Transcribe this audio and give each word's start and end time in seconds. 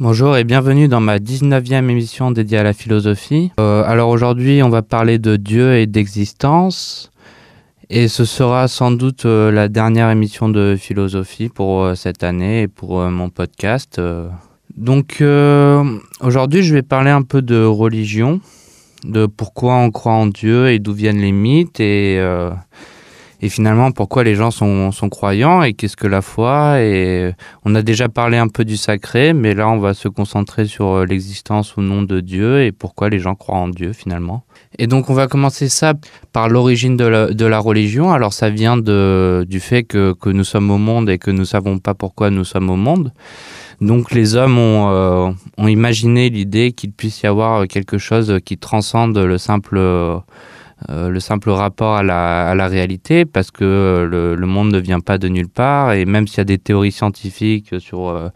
Bonjour 0.00 0.36
et 0.36 0.42
bienvenue 0.42 0.88
dans 0.88 1.00
ma 1.00 1.18
19e 1.18 1.88
émission 1.88 2.32
dédiée 2.32 2.58
à 2.58 2.64
la 2.64 2.72
philosophie. 2.72 3.52
Euh, 3.60 3.84
alors 3.86 4.08
aujourd'hui 4.08 4.60
on 4.60 4.68
va 4.68 4.82
parler 4.82 5.20
de 5.20 5.36
Dieu 5.36 5.76
et 5.76 5.86
d'existence 5.86 7.12
et 7.90 8.08
ce 8.08 8.24
sera 8.24 8.66
sans 8.66 8.90
doute 8.90 9.24
euh, 9.24 9.52
la 9.52 9.68
dernière 9.68 10.10
émission 10.10 10.48
de 10.48 10.74
philosophie 10.76 11.48
pour 11.48 11.84
euh, 11.84 11.94
cette 11.94 12.24
année 12.24 12.62
et 12.62 12.68
pour 12.68 13.02
mon 13.02 13.30
podcast. 13.30 14.00
Donc 14.76 15.22
aujourd'hui 16.20 16.64
je 16.64 16.74
vais 16.74 16.82
parler 16.82 17.10
un 17.10 17.22
peu 17.22 17.40
de 17.40 17.64
religion, 17.64 18.40
de 19.04 19.26
pourquoi 19.26 19.76
on 19.76 19.92
croit 19.92 20.14
en 20.14 20.26
Dieu 20.26 20.70
et 20.70 20.80
d'où 20.80 20.92
viennent 20.92 21.20
les 21.20 21.30
mythes 21.30 21.78
et, 21.78 22.20
et 23.44 23.50
finalement 23.50 23.92
pourquoi 23.92 24.24
les 24.24 24.36
gens 24.36 24.50
sont, 24.50 24.90
croyants 25.10 25.62
et 25.62 25.74
qu'est-ce 25.74 25.98
que 25.98 26.06
la 26.06 26.22
foi. 26.22 26.80
Et 26.80 27.32
on 27.66 27.74
a 27.74 27.82
déjà 27.82 28.08
parlé 28.08 28.38
un 28.38 28.48
peu 28.48 28.64
du 28.64 28.78
sacré, 28.78 29.34
mais 29.34 29.52
là 29.52 29.68
on 29.68 29.78
va 29.78 29.92
se 29.92 30.08
concentrer 30.08 30.64
sur 30.64 30.86
euh, 30.86 31.04
l'existence 31.04 31.76
ou 31.76 31.82
non 31.82 32.00
de 32.00 32.20
Dieu 32.20 32.62
et 32.62 32.72
pourquoi 32.72 33.10
les 33.10 33.18
gens 33.18 33.34
croient 33.34 33.58
en 33.58 33.68
Dieu 33.68 33.92
finalement. 33.92 34.44
Et 34.78 34.86
donc 34.86 35.10
on 35.10 35.14
va 35.14 35.26
commencer 35.26 35.68
ça 35.68 35.92
par 36.32 36.48
l'origine 36.48 36.96
de 36.96 37.04
la, 37.04 37.58
religion. 37.58 38.12
Alors 38.12 38.32
ça 38.32 38.48
vient 38.48 38.78
de, 38.78 39.44
du 39.46 39.60
fait 39.60 39.84
que, 39.84 40.14
que 40.14 40.30
nous 40.30 40.44
sommes 40.44 40.70
au 40.70 40.78
monde 40.78 41.10
et 41.10 41.18
que 41.18 41.30
nous 41.30 41.44
savons 41.44 41.78
pas 41.78 41.92
pourquoi 41.92 42.30
nous 42.30 42.44
sommes 42.44 42.70
au 42.70 42.76
monde. 42.76 43.12
Donc 43.82 44.12
les 44.12 44.36
hommes 44.36 44.56
ont, 44.56 44.88
euh, 44.90 45.30
ont 45.58 45.68
imaginé 45.68 46.30
l'idée 46.30 46.72
qu'il 46.72 46.92
puisse 46.92 47.20
y 47.20 47.26
avoir 47.26 47.68
quelque 47.68 47.98
chose 47.98 48.38
qui 48.42 48.56
transcende 48.56 49.18
le 49.18 49.36
simple, 49.36 49.76
euh, 49.76 50.16
le 50.88 51.18
simple 51.20 51.50
rapport 51.50 51.96
à 51.96 52.02
la, 52.02 52.68
réalité, 52.68 53.24
parce 53.24 53.50
que 53.50 54.06
le, 54.10 54.34
le 54.34 54.46
monde 54.46 54.72
ne 54.72 54.78
vient 54.78 55.00
pas 55.00 55.18
de 55.18 55.28
nulle 55.28 55.48
part, 55.48 55.92
et 55.92 56.04
même 56.04 56.26
s'il 56.26 56.38
y 56.38 56.40
a 56.40 56.44
des 56.44 56.58
théories 56.58 56.92
scientifiques 56.92 57.80
sur, 57.80 58.08
euh, 58.08 58.28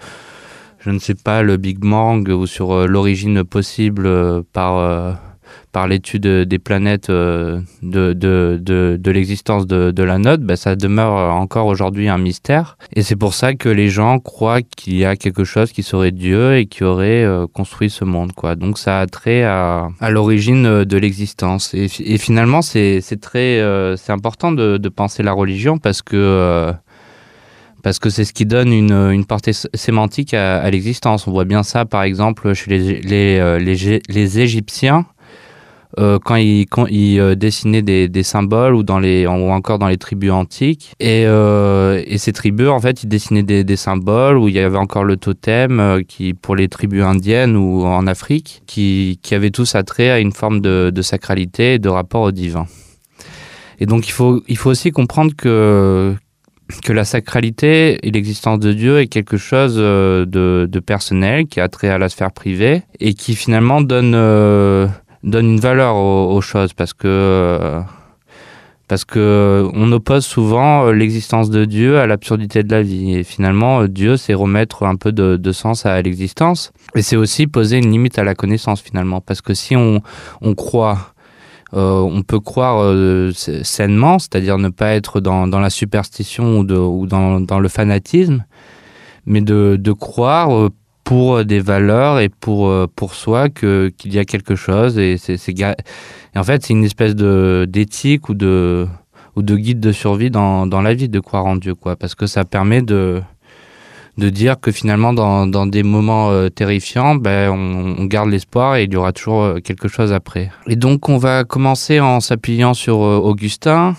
je 0.79 0.91
ne 0.91 0.99
sais 0.99 1.15
pas, 1.15 1.43
le 1.43 1.57
Big 1.57 1.79
Bang 1.79 2.29
ou 2.29 2.47
sur 2.47 2.73
euh, 2.73 2.87
l'origine 2.87 3.45
possible 3.45 4.07
euh, 4.07 4.43
par... 4.53 5.19
euh, 5.49 5.69
par 5.73 5.87
l'étude 5.87 6.27
des 6.27 6.59
planètes 6.59 7.11
euh, 7.11 7.61
de, 7.83 8.13
de, 8.13 8.59
de, 8.61 9.11
l'existence 9.11 9.67
de, 9.67 10.03
la 10.03 10.19
note, 10.19 10.41
bah, 10.41 10.57
ça 10.57 10.77
demeure 10.77 11.35
encore 11.35 11.67
aujourd'hui 11.67 12.09
un 12.09 12.19
mystère. 12.19 12.77
Et 12.95 13.03
c'est 13.03 13.17
pour 13.17 13.35
ça 13.35 13.55
que 13.55 13.69
les 13.69 13.89
gens 13.89 14.19
croient 14.19 14.63
qu'il 14.63 14.97
y 14.97 15.05
a 15.05 15.17
quelque 15.17 15.45
chose 15.45 15.73
qui 15.73 15.83
serait 15.83 16.11
Dieu 16.11 16.57
et 16.57 16.67
qui 16.67 16.85
aurait 16.85 17.25
euh, 17.25 17.47
construit 17.47 17.91
ce 17.91 18.05
monde. 18.05 18.33
Quoi. 18.33 18.57
Donc 18.57 18.79
ça 18.79 19.01
a 19.01 19.07
trait 19.07 19.45
à, 19.45 19.89
à 20.01 20.11
l'origine 20.11 20.67
euh, 20.67 20.85
de 20.85 20.97
l'existence. 20.97 21.75
Et, 21.75 21.89
fi- 21.89 22.05
et 22.05 22.19
finalement, 22.19 22.63
c'est 22.63 23.03
très 23.21 23.61
euh, 23.61 23.97
c'est 23.97 24.13
important 24.13 24.53
de, 24.53 24.89
penser 24.89 25.23
la 25.23 25.33
religion 25.33 25.79
parce 25.79 26.03
que... 26.03 26.17
euh, 26.17 26.73
parce 27.83 28.01
que 28.01 28.11
c'est 28.11 28.25
ce 28.25 28.33
qui 28.33 28.45
donne 28.45 28.73
une, 28.73 28.93
une 28.93 29.25
portée 29.25 29.53
sémantique 29.53 30.35
à, 30.35 30.59
à 30.59 30.69
l'existence. 30.69 31.29
On 31.29 31.31
voit 31.31 31.45
bien 31.45 31.63
ça, 31.63 31.85
par 31.85 32.03
exemple, 32.03 32.53
chez 32.53 32.71
les, 32.71 33.01
les, 33.01 33.39
euh, 33.39 33.59
les, 33.61 34.01
les 34.09 34.41
Égyptiens, 34.41 35.07
euh, 35.97 36.19
quand 36.23 36.37
ils, 36.37 36.67
quand 36.67 36.87
euh, 36.91 37.35
des, 37.35 38.23
symboles 38.23 38.75
ou, 38.75 38.85
encore 38.91 39.79
dans 39.79 39.89
les 39.89 39.97
tribus 39.97 40.31
antiques. 40.31 40.93
Et, 41.01 41.25
euh, 41.27 42.03
ces 42.17 42.33
tribus, 42.33 42.69
en 42.69 42.81
fait, 42.81 43.03
ils 43.03 43.09
dessinaient 43.09 43.43
des, 43.43 43.77
symboles 43.77 44.37
où 44.37 44.49
il 44.49 44.55
y 44.55 44.59
avait 44.59 44.77
encore 44.77 45.05
le 45.05 45.17
totem 45.17 46.03
qui, 46.07 46.35
pour 46.35 46.57
les 46.57 46.69
tribus 46.69 47.03
indiennes 47.03 47.57
ou 47.57 47.85
en 47.85 48.07
Afrique, 48.07 48.63
qui, 48.67 49.19
qui 49.23 49.35
avaient 49.35 49.51
tous 49.51 49.75
attrait 49.75 50.11
à 50.11 50.19
une 50.19 50.33
forme 50.33 50.61
de, 50.61 51.03
sacralité 51.03 51.75
et 51.75 51.79
de 51.79 51.89
rapport 51.89 52.23
au 52.23 52.33
divin. 52.33 52.67
Et 53.81 53.87
donc, 53.87 54.09
il 54.09 54.13
faut, 54.13 54.43
il 54.49 54.59
aussi 54.65 54.91
comprendre 54.91 55.33
que, 55.37 56.15
la 56.89 57.05
sacralité 57.05 57.99
et 58.07 58.11
l'existence 58.11 58.59
de 58.59 58.75
Dieu 58.75 58.99
est 58.99 59.07
quelque 59.07 59.39
chose 59.39 59.77
de, 59.77 60.81
personnel 60.85 61.47
qui 61.47 61.61
a 61.61 61.69
trait 61.69 61.89
à 61.89 61.97
la 61.97 62.11
sphère 62.11 62.33
privée 62.33 62.83
et 63.01 63.15
qui 63.15 63.35
finalement 63.35 63.81
donne, 63.81 64.15
donne 65.23 65.47
une 65.47 65.61
valeur 65.61 65.97
aux, 65.97 66.41
choses 66.41 66.73
parce 66.73 66.93
que 66.93 67.07
euh, 67.07 67.81
parce 68.87 69.05
que 69.05 69.69
on 69.75 69.91
oppose 69.93 70.25
souvent 70.25 70.87
euh, 70.87 70.93
l'existence 70.93 71.51
de 71.51 71.65
Dieu 71.65 71.99
à 71.99 72.07
l'absurdité 72.07 72.63
de 72.63 72.71
la 72.71 72.83
vie. 72.83 73.15
Et 73.17 73.25
finalement 73.25 73.81
euh, 73.81 73.89
Dieu 73.89 74.17
c'est 74.17 74.35
remettre 74.35 74.85
un 74.85 74.97
peu 74.97 75.13
de, 75.13 75.37
de 75.37 75.53
sens 75.53 75.87
à 75.87 76.01
l'existence. 76.01 76.73
Et 76.95 77.03
c'est 77.03 77.17
aussi 77.17 77.47
poser 77.47 77.79
une 77.79 77.91
limite 77.91 78.19
à 78.19 78.25
la 78.25 78.35
connaissance 78.35 78.81
finalement. 78.81 79.21
Parce 79.21 79.41
que 79.41 79.55
si 79.55 79.77
on, 79.77 80.01
on 80.41 80.55
croit 80.55 81.13
on 81.73 82.23
peut 82.27 82.41
croire 82.41 82.95
sainement, 83.35 84.19
c'est-à-dire 84.19 84.57
ne 84.57 84.71
pas 84.71 84.95
être 84.95 85.21
dans, 85.21 85.47
dans 85.47 85.61
la 85.61 85.69
superstition 85.69 86.61
ou, 86.61 86.65
de, 86.65 86.75
ou 86.75 87.07
dans, 87.07 87.43
dans 87.43 87.61
le 87.61 87.69
fanatisme, 87.69 88.43
mais 89.27 89.43
de, 89.43 89.77
de 89.79 89.93
croire 89.93 90.71
pour 91.09 91.43
des 91.43 91.61
valeurs 91.61 92.21
et 92.21 92.29
pour, 92.29 92.69
euh, 92.69 92.87
pour 92.95 93.15
soi 93.15 93.49
que 93.49 93.91
qu'il 93.97 94.13
y 94.13 94.19
a 94.19 94.27
quelque 94.27 94.57
chose. 94.57 94.99
Et, 94.99 95.17
c'est, 95.17 95.39
en 96.37 96.45
fait, 96.45 96.67
c'est 96.67 96.75
une 96.75 96.85
espèce 96.85 97.17
de, 97.17 97.67
d'éthique 97.67 98.29
ou 98.29 98.35
de, 98.35 98.87
ou 99.35 99.41
de 99.41 99.57
guide 99.57 99.81
de 99.81 99.91
survie 99.91 100.31
dans, 100.31 100.67
dans 100.67 100.83
la 100.83 100.93
vie 100.93 101.09
de 101.09 101.19
croire 101.19 101.47
en 101.47 101.57
Dieu, 101.57 101.75
quoi, 101.75 101.97
parce 101.97 102.15
que 102.15 102.27
ça 102.27 102.45
permet 102.45 102.83
de, 102.83 103.23
de 104.19 104.29
dire 104.29 104.61
que 104.61 104.71
finalement, 104.71 105.15
dans, 105.15 105.47
dans 105.47 105.65
des 105.65 105.83
moments 105.83 106.31
euh, 106.31 106.51
terrifiants, 106.51 107.15
ben, 107.15 107.51
on, 107.53 108.05
garde 108.05 108.29
l'espoir 108.29 108.77
et 108.77 108.85
il 108.85 108.93
y 108.93 108.97
aura 108.97 109.13
toujours 109.13 109.43
euh, 109.45 109.61
quelque 109.61 109.89
chose 109.89 110.13
après. 110.13 110.51
Et 110.67 110.77
donc, 110.77 111.09
on 111.09 111.17
va 111.17 111.45
commencer 111.45 112.01
en 112.01 112.21
s'appuyant 112.21 112.75
sur 112.75 113.03
euh, 113.03 113.17
Augustin, 113.17 113.95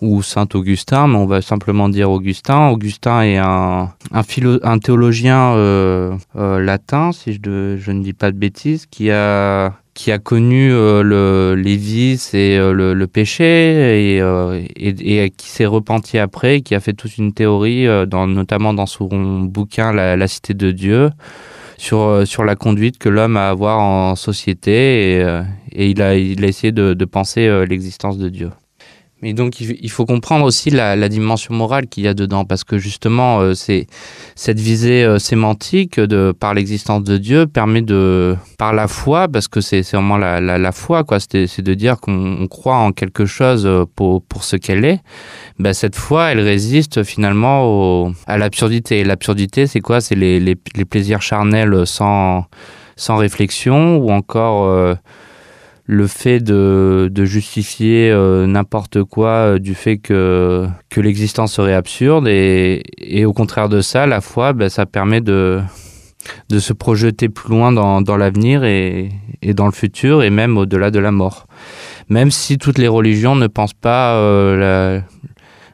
ou 0.00 0.22
Saint 0.22 0.48
Augustin, 0.54 1.08
mais 1.08 1.16
on 1.16 1.26
va 1.26 1.42
simplement 1.42 1.88
dire 1.88 2.10
Augustin. 2.10 2.68
Augustin 2.68 3.22
est 3.22 3.36
un, 3.36 3.92
un, 4.12 4.78
théologien 4.78 5.54
euh, 5.54 6.16
euh, 6.36 6.58
latin, 6.58 7.12
si 7.12 7.34
je, 7.34 7.90
ne 7.90 8.02
dis 8.02 8.14
pas 8.14 8.32
de 8.32 8.36
bêtises, 8.38 8.86
qui 8.86 9.10
a, 9.10 9.74
qui 9.92 10.10
a 10.10 10.18
connu 10.18 10.72
euh, 10.72 11.02
le, 11.02 11.54
les 11.60 11.76
vices 11.76 12.32
et 12.32 12.56
le, 12.58 13.06
péché 13.06 14.16
et, 14.16 14.22
et, 14.76 15.30
qui 15.30 15.48
s'est 15.48 15.66
repenti 15.66 16.18
après, 16.18 16.62
qui 16.62 16.74
a 16.74 16.80
fait 16.80 16.94
toute 16.94 17.18
une 17.18 17.32
théorie, 17.32 17.86
notamment 18.10 18.72
dans 18.72 18.86
son 18.86 19.40
bouquin 19.42 19.92
La, 19.92 20.28
cité 20.28 20.54
de 20.54 20.70
Dieu, 20.70 21.10
sur, 21.76 22.26
sur 22.26 22.44
la 22.44 22.56
conduite 22.56 22.96
que 22.98 23.08
l'homme 23.10 23.36
a 23.36 23.48
à 23.48 23.50
avoir 23.50 23.80
en 23.80 24.16
société 24.16 25.18
et, 25.18 25.42
et 25.72 25.90
il, 25.90 26.00
a, 26.00 26.14
il 26.14 26.42
a 26.42 26.48
essayé 26.48 26.72
de, 26.72 27.04
penser 27.04 27.66
l'existence 27.66 28.16
de 28.16 28.30
Dieu. 28.30 28.50
Mais 29.22 29.34
donc 29.34 29.60
il 29.60 29.90
faut 29.90 30.06
comprendre 30.06 30.46
aussi 30.46 30.70
la, 30.70 31.08
dimension 31.08 31.52
morale 31.52 31.88
qu'il 31.88 32.04
y 32.04 32.08
a 32.08 32.14
dedans, 32.14 32.46
parce 32.46 32.64
que 32.64 32.78
justement, 32.78 33.40
euh, 33.40 33.52
cette 33.54 34.58
visée 34.58 35.04
euh, 35.04 35.18
sémantique 35.18 36.00
de 36.00 36.32
par 36.32 36.54
l'existence 36.54 37.02
de 37.04 37.18
Dieu 37.18 37.46
permet 37.46 37.82
de 37.82 38.34
par 38.56 38.72
la 38.72 38.88
foi, 38.88 39.28
parce 39.28 39.46
que 39.46 39.60
c'est 39.60 39.82
vraiment 39.92 40.16
la, 40.16 40.72
foi, 40.72 41.04
quoi. 41.04 41.18
C'est 41.20 41.60
de 41.60 41.74
dire 41.74 42.00
qu'on 42.00 42.38
on 42.40 42.46
croit 42.46 42.76
en 42.76 42.92
quelque 42.92 43.26
chose 43.26 43.66
euh, 43.66 43.84
pour 43.94 44.22
ce 44.42 44.56
qu'elle 44.56 44.86
est. 44.86 45.00
Ben, 45.58 45.74
cette 45.74 45.96
foi, 45.96 46.32
elle 46.32 46.40
résiste 46.40 47.02
finalement 47.02 48.12
à 48.26 48.38
l'absurdité. 48.38 49.04
L'absurdité, 49.04 49.66
c'est 49.66 49.80
quoi? 49.80 50.00
C'est 50.00 50.14
les, 50.14 50.56
plaisirs 50.88 51.20
charnels 51.20 51.86
sans 51.86 52.46
réflexion 53.08 53.98
ou 53.98 54.10
encore 54.10 54.96
le 55.92 56.06
fait 56.06 56.38
de, 56.38 57.08
de 57.10 57.24
justifier 57.24 58.12
euh, 58.12 58.46
n'importe 58.46 59.02
quoi 59.02 59.30
euh, 59.30 59.58
du 59.58 59.74
fait 59.74 59.98
que, 59.98 60.68
que 60.88 61.00
l'existence 61.00 61.52
serait 61.54 61.74
absurde 61.74 62.28
et, 62.28 62.84
et 62.98 63.24
au 63.24 63.32
contraire 63.32 63.68
de 63.68 63.80
ça, 63.80 64.06
la 64.06 64.20
foi, 64.20 64.52
ben, 64.52 64.68
ça 64.68 64.86
permet 64.86 65.20
de, 65.20 65.60
de 66.48 66.58
se 66.60 66.72
projeter 66.72 67.28
plus 67.28 67.50
loin 67.50 67.72
dans, 67.72 68.16
l'avenir 68.16 68.62
et, 68.62 69.08
et 69.42 69.52
dans 69.52 69.66
le 69.66 69.72
futur 69.72 70.22
et 70.22 70.30
même 70.30 70.56
au-delà 70.58 70.92
de 70.92 71.00
la 71.00 71.10
mort. 71.10 71.48
Même 72.08 72.30
si 72.30 72.56
toutes 72.56 72.78
les 72.78 72.86
religions 72.88 73.34
ne 73.34 73.48
pensent 73.48 73.74
pas 73.74 74.14
euh, 74.14 75.00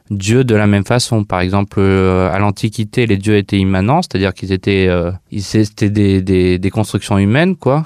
Dieu 0.09 0.43
de 0.43 0.55
la 0.55 0.65
même 0.65 0.85
façon. 0.85 1.25
Par 1.25 1.41
exemple, 1.41 1.79
à 1.79 2.39
l'Antiquité, 2.39 3.05
les 3.05 3.17
dieux 3.17 3.37
étaient 3.37 3.59
immanents, 3.59 4.01
c'est-à-dire 4.01 4.33
qu'ils 4.33 4.51
étaient, 4.51 4.89
ils- 5.29 5.43
c'était 5.43 5.91
des, 5.91 6.23
des, 6.23 6.57
des 6.57 6.69
constructions 6.71 7.19
humaines, 7.19 7.55
quoi. 7.55 7.85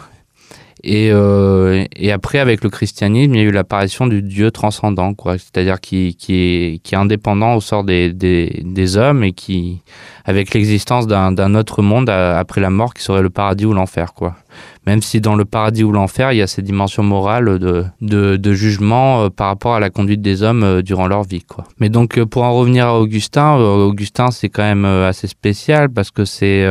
Et, 0.83 1.11
euh, 1.11 1.85
et 1.95 2.11
après, 2.11 2.39
avec 2.39 2.63
le 2.63 2.69
christianisme, 2.69 3.35
il 3.35 3.41
y 3.41 3.43
a 3.43 3.47
eu 3.47 3.51
l'apparition 3.51 4.07
du 4.07 4.23
Dieu 4.23 4.49
transcendant, 4.49 5.13
quoi. 5.13 5.37
C'est-à-dire 5.37 5.79
qui, 5.79 6.17
est, 6.29 6.95
indépendant 6.95 7.55
au 7.55 7.61
sort 7.61 7.83
des, 7.83 8.97
hommes 8.97 9.23
et 9.23 9.31
qui, 9.31 9.81
avec 10.25 10.53
l'existence 10.53 11.05
d'un 11.05 11.55
autre 11.55 11.83
monde 11.83 12.09
après 12.09 12.61
la 12.61 12.71
mort 12.71 12.93
qui 12.93 13.03
serait 13.03 13.21
le 13.21 13.29
paradis 13.29 13.65
ou 13.65 13.73
l'enfer, 13.73 14.13
quoi. 14.13 14.35
Même 14.87 15.03
si 15.03 15.21
dans 15.21 15.35
le 15.35 15.45
paradis 15.45 15.83
ou 15.83 15.91
l'enfer, 15.91 16.31
il 16.31 16.37
y 16.37 16.41
a 16.41 16.47
cette 16.47 16.65
dimension 16.65 17.03
morale 17.03 17.59
de, 17.59 18.53
jugement 18.53 19.23
euh, 19.23 19.29
par 19.29 19.47
rapport 19.47 19.75
à 19.75 19.79
la 19.79 19.91
conduite 19.91 20.21
des 20.21 20.41
hommes 20.41 20.63
euh, 20.63 20.81
durant 20.81 21.07
leur 21.07 21.23
vie, 21.23 21.43
quoi. 21.43 21.65
Mais 21.79 21.89
donc, 21.89 22.21
pour 22.25 22.43
en 22.43 22.53
revenir 22.53 22.87
à 22.87 22.99
Augustin, 22.99 23.55
Augustin, 23.55 24.31
c'est 24.31 24.49
quand 24.49 24.63
même 24.63 24.85
assez 24.85 25.27
spécial 25.27 25.89
parce 25.91 26.09
que 26.09 26.25
c'est... 26.25 26.65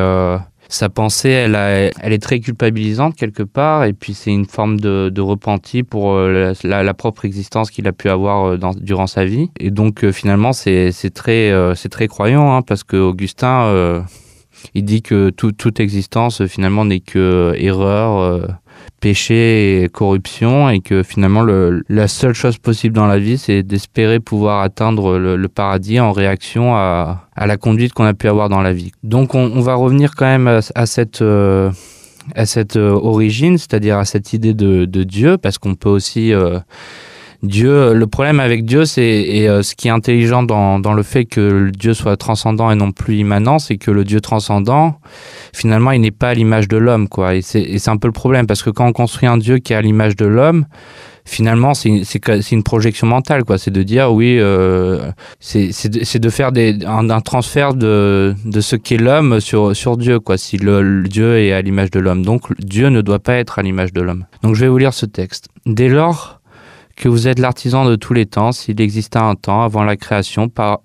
sa 0.70 0.88
pensée, 0.88 1.30
elle, 1.30 1.54
est 1.54 2.22
très 2.22 2.38
culpabilisante 2.38 3.16
quelque 3.16 3.42
part, 3.42 3.84
et 3.84 3.92
puis 3.92 4.14
c'est 4.14 4.30
une 4.30 4.46
forme 4.46 4.78
de, 4.78 5.10
de 5.12 5.20
repenti 5.20 5.82
pour 5.82 6.12
euh, 6.12 6.54
la, 6.62 6.94
propre 6.94 7.24
existence 7.24 7.70
qu'il 7.70 7.88
a 7.88 7.92
pu 7.92 8.08
avoir 8.08 8.44
euh, 8.44 8.58
durant 8.80 9.08
sa 9.08 9.24
vie. 9.24 9.50
Et 9.58 9.70
donc 9.70 10.04
euh, 10.04 10.12
finalement, 10.12 10.52
c'est 10.52 10.92
très, 11.12 11.52
c'est 11.74 11.88
très 11.88 12.06
croyant, 12.06 12.54
hein, 12.54 12.62
parce 12.62 12.84
que 12.84 12.96
Augustin, 12.96 14.04
il 14.74 14.84
dit 14.84 15.02
que 15.02 15.30
toute 15.30 15.80
existence 15.80 16.46
finalement 16.46 16.84
n'est 16.84 17.00
que 17.00 17.54
erreur, 17.56 18.46
péché 19.00 19.82
et 19.82 19.88
corruption 19.88 20.68
et 20.68 20.80
que 20.80 21.02
finalement 21.02 21.42
le, 21.42 21.82
la 21.88 22.08
seule 22.08 22.34
chose 22.34 22.58
possible 22.58 22.94
dans 22.94 23.06
la 23.06 23.18
vie 23.18 23.38
c'est 23.38 23.62
d'espérer 23.62 24.20
pouvoir 24.20 24.62
atteindre 24.62 25.18
le, 25.18 25.48
paradis 25.48 26.00
en 26.00 26.12
réaction 26.12 26.76
à, 26.76 27.26
la 27.36 27.56
conduite 27.56 27.92
qu'on 27.94 28.04
a 28.04 28.14
pu 28.14 28.28
avoir 28.28 28.48
dans 28.48 28.60
la 28.60 28.72
vie. 28.72 28.92
Donc 29.02 29.34
on, 29.34 29.60
va 29.60 29.74
revenir 29.74 30.14
quand 30.14 30.26
même 30.26 30.60
à, 30.74 30.86
cette 30.86 31.22
euh, 31.22 31.70
à 32.34 32.46
cette 32.46 32.76
euh, 32.76 32.90
origine, 32.92 33.58
c'est-à-dire 33.58 33.98
à 33.98 34.04
cette 34.04 34.32
idée 34.32 34.54
de, 34.54 34.84
Dieu, 35.04 35.38
parce 35.38 35.58
qu'on 35.58 35.74
peut 35.74 35.88
aussi 35.88 36.32
euh, 36.32 36.58
Dieu, 37.42 37.94
le 37.94 38.06
problème 38.06 38.38
avec 38.38 38.64
Dieu, 38.64 38.84
c'est 38.84 39.02
et 39.02 39.48
euh, 39.48 39.62
ce 39.62 39.74
qui 39.74 39.88
est 39.88 39.90
intelligent 39.90 40.42
dans, 40.42 40.78
dans 40.78 40.92
le 40.92 41.02
fait 41.02 41.24
que 41.24 41.40
le 41.40 41.70
Dieu 41.70 41.94
soit 41.94 42.16
transcendant 42.16 42.70
et 42.70 42.74
non 42.74 42.92
plus 42.92 43.16
immanent, 43.16 43.58
c'est 43.58 43.78
que 43.78 43.90
le 43.90 44.04
Dieu 44.04 44.20
transcendant, 44.20 44.98
finalement, 45.54 45.92
il 45.92 46.02
n'est 46.02 46.10
pas 46.10 46.30
à 46.30 46.34
l'image 46.34 46.68
de 46.68 46.76
l'homme, 46.76 47.08
quoi. 47.08 47.34
Et 47.34 47.42
c'est 47.42 47.88
un 47.88 47.96
peu 47.96 48.08
le 48.08 48.12
problème 48.12 48.46
parce 48.46 48.62
que 48.62 48.70
quand 48.70 48.86
on 48.86 48.92
construit 48.92 49.28
un 49.28 49.38
Dieu 49.38 49.58
qui 49.58 49.72
est 49.72 49.76
à 49.76 49.80
l'image 49.80 50.16
de 50.16 50.26
l'homme, 50.26 50.66
finalement, 51.24 51.72
c'est 51.74 52.52
une 52.52 52.62
projection 52.62 53.06
mentale, 53.06 53.44
quoi. 53.44 53.56
C'est 53.56 53.70
de 53.70 53.82
dire, 53.82 54.12
oui, 54.12 54.36
euh, 54.38 55.10
c'est 55.38 55.70
de, 55.88 56.18
de, 56.18 56.28
faire 56.28 56.52
des, 56.52 56.78
un, 56.84 57.20
transfert 57.20 57.72
de, 57.72 58.34
de 58.44 58.60
ce 58.60 58.76
qu'est 58.76 58.98
l'homme 58.98 59.40
sur, 59.40 59.74
sur 59.74 59.96
Dieu, 59.96 60.20
quoi. 60.20 60.36
Si 60.36 60.58
le 60.58 61.04
Dieu 61.04 61.38
est 61.38 61.52
à 61.52 61.62
l'image 61.62 61.90
de 61.90 62.00
l'homme, 62.00 62.22
donc 62.22 62.42
Dieu 62.58 62.88
ne 62.88 63.00
doit 63.00 63.20
pas 63.20 63.34
être 63.34 63.58
à 63.58 63.62
l'image 63.62 63.94
de 63.94 64.02
l'homme. 64.02 64.26
Donc, 64.42 64.56
je 64.56 64.60
vais 64.60 64.68
vous 64.68 64.78
lire 64.78 64.92
ce 64.92 65.06
texte. 65.06 65.48
Dès 65.66 65.88
lors 65.88 66.39
que 67.00 67.08
vous 67.08 67.28
êtes 67.28 67.38
l'artisan 67.38 67.86
de 67.86 67.96
tous 67.96 68.12
les 68.12 68.26
temps, 68.26 68.52
s'il 68.52 68.78
exista 68.78 69.22
un 69.22 69.34
temps 69.34 69.62
avant 69.62 69.84
la 69.84 69.96
création 69.96 70.50
par, 70.50 70.80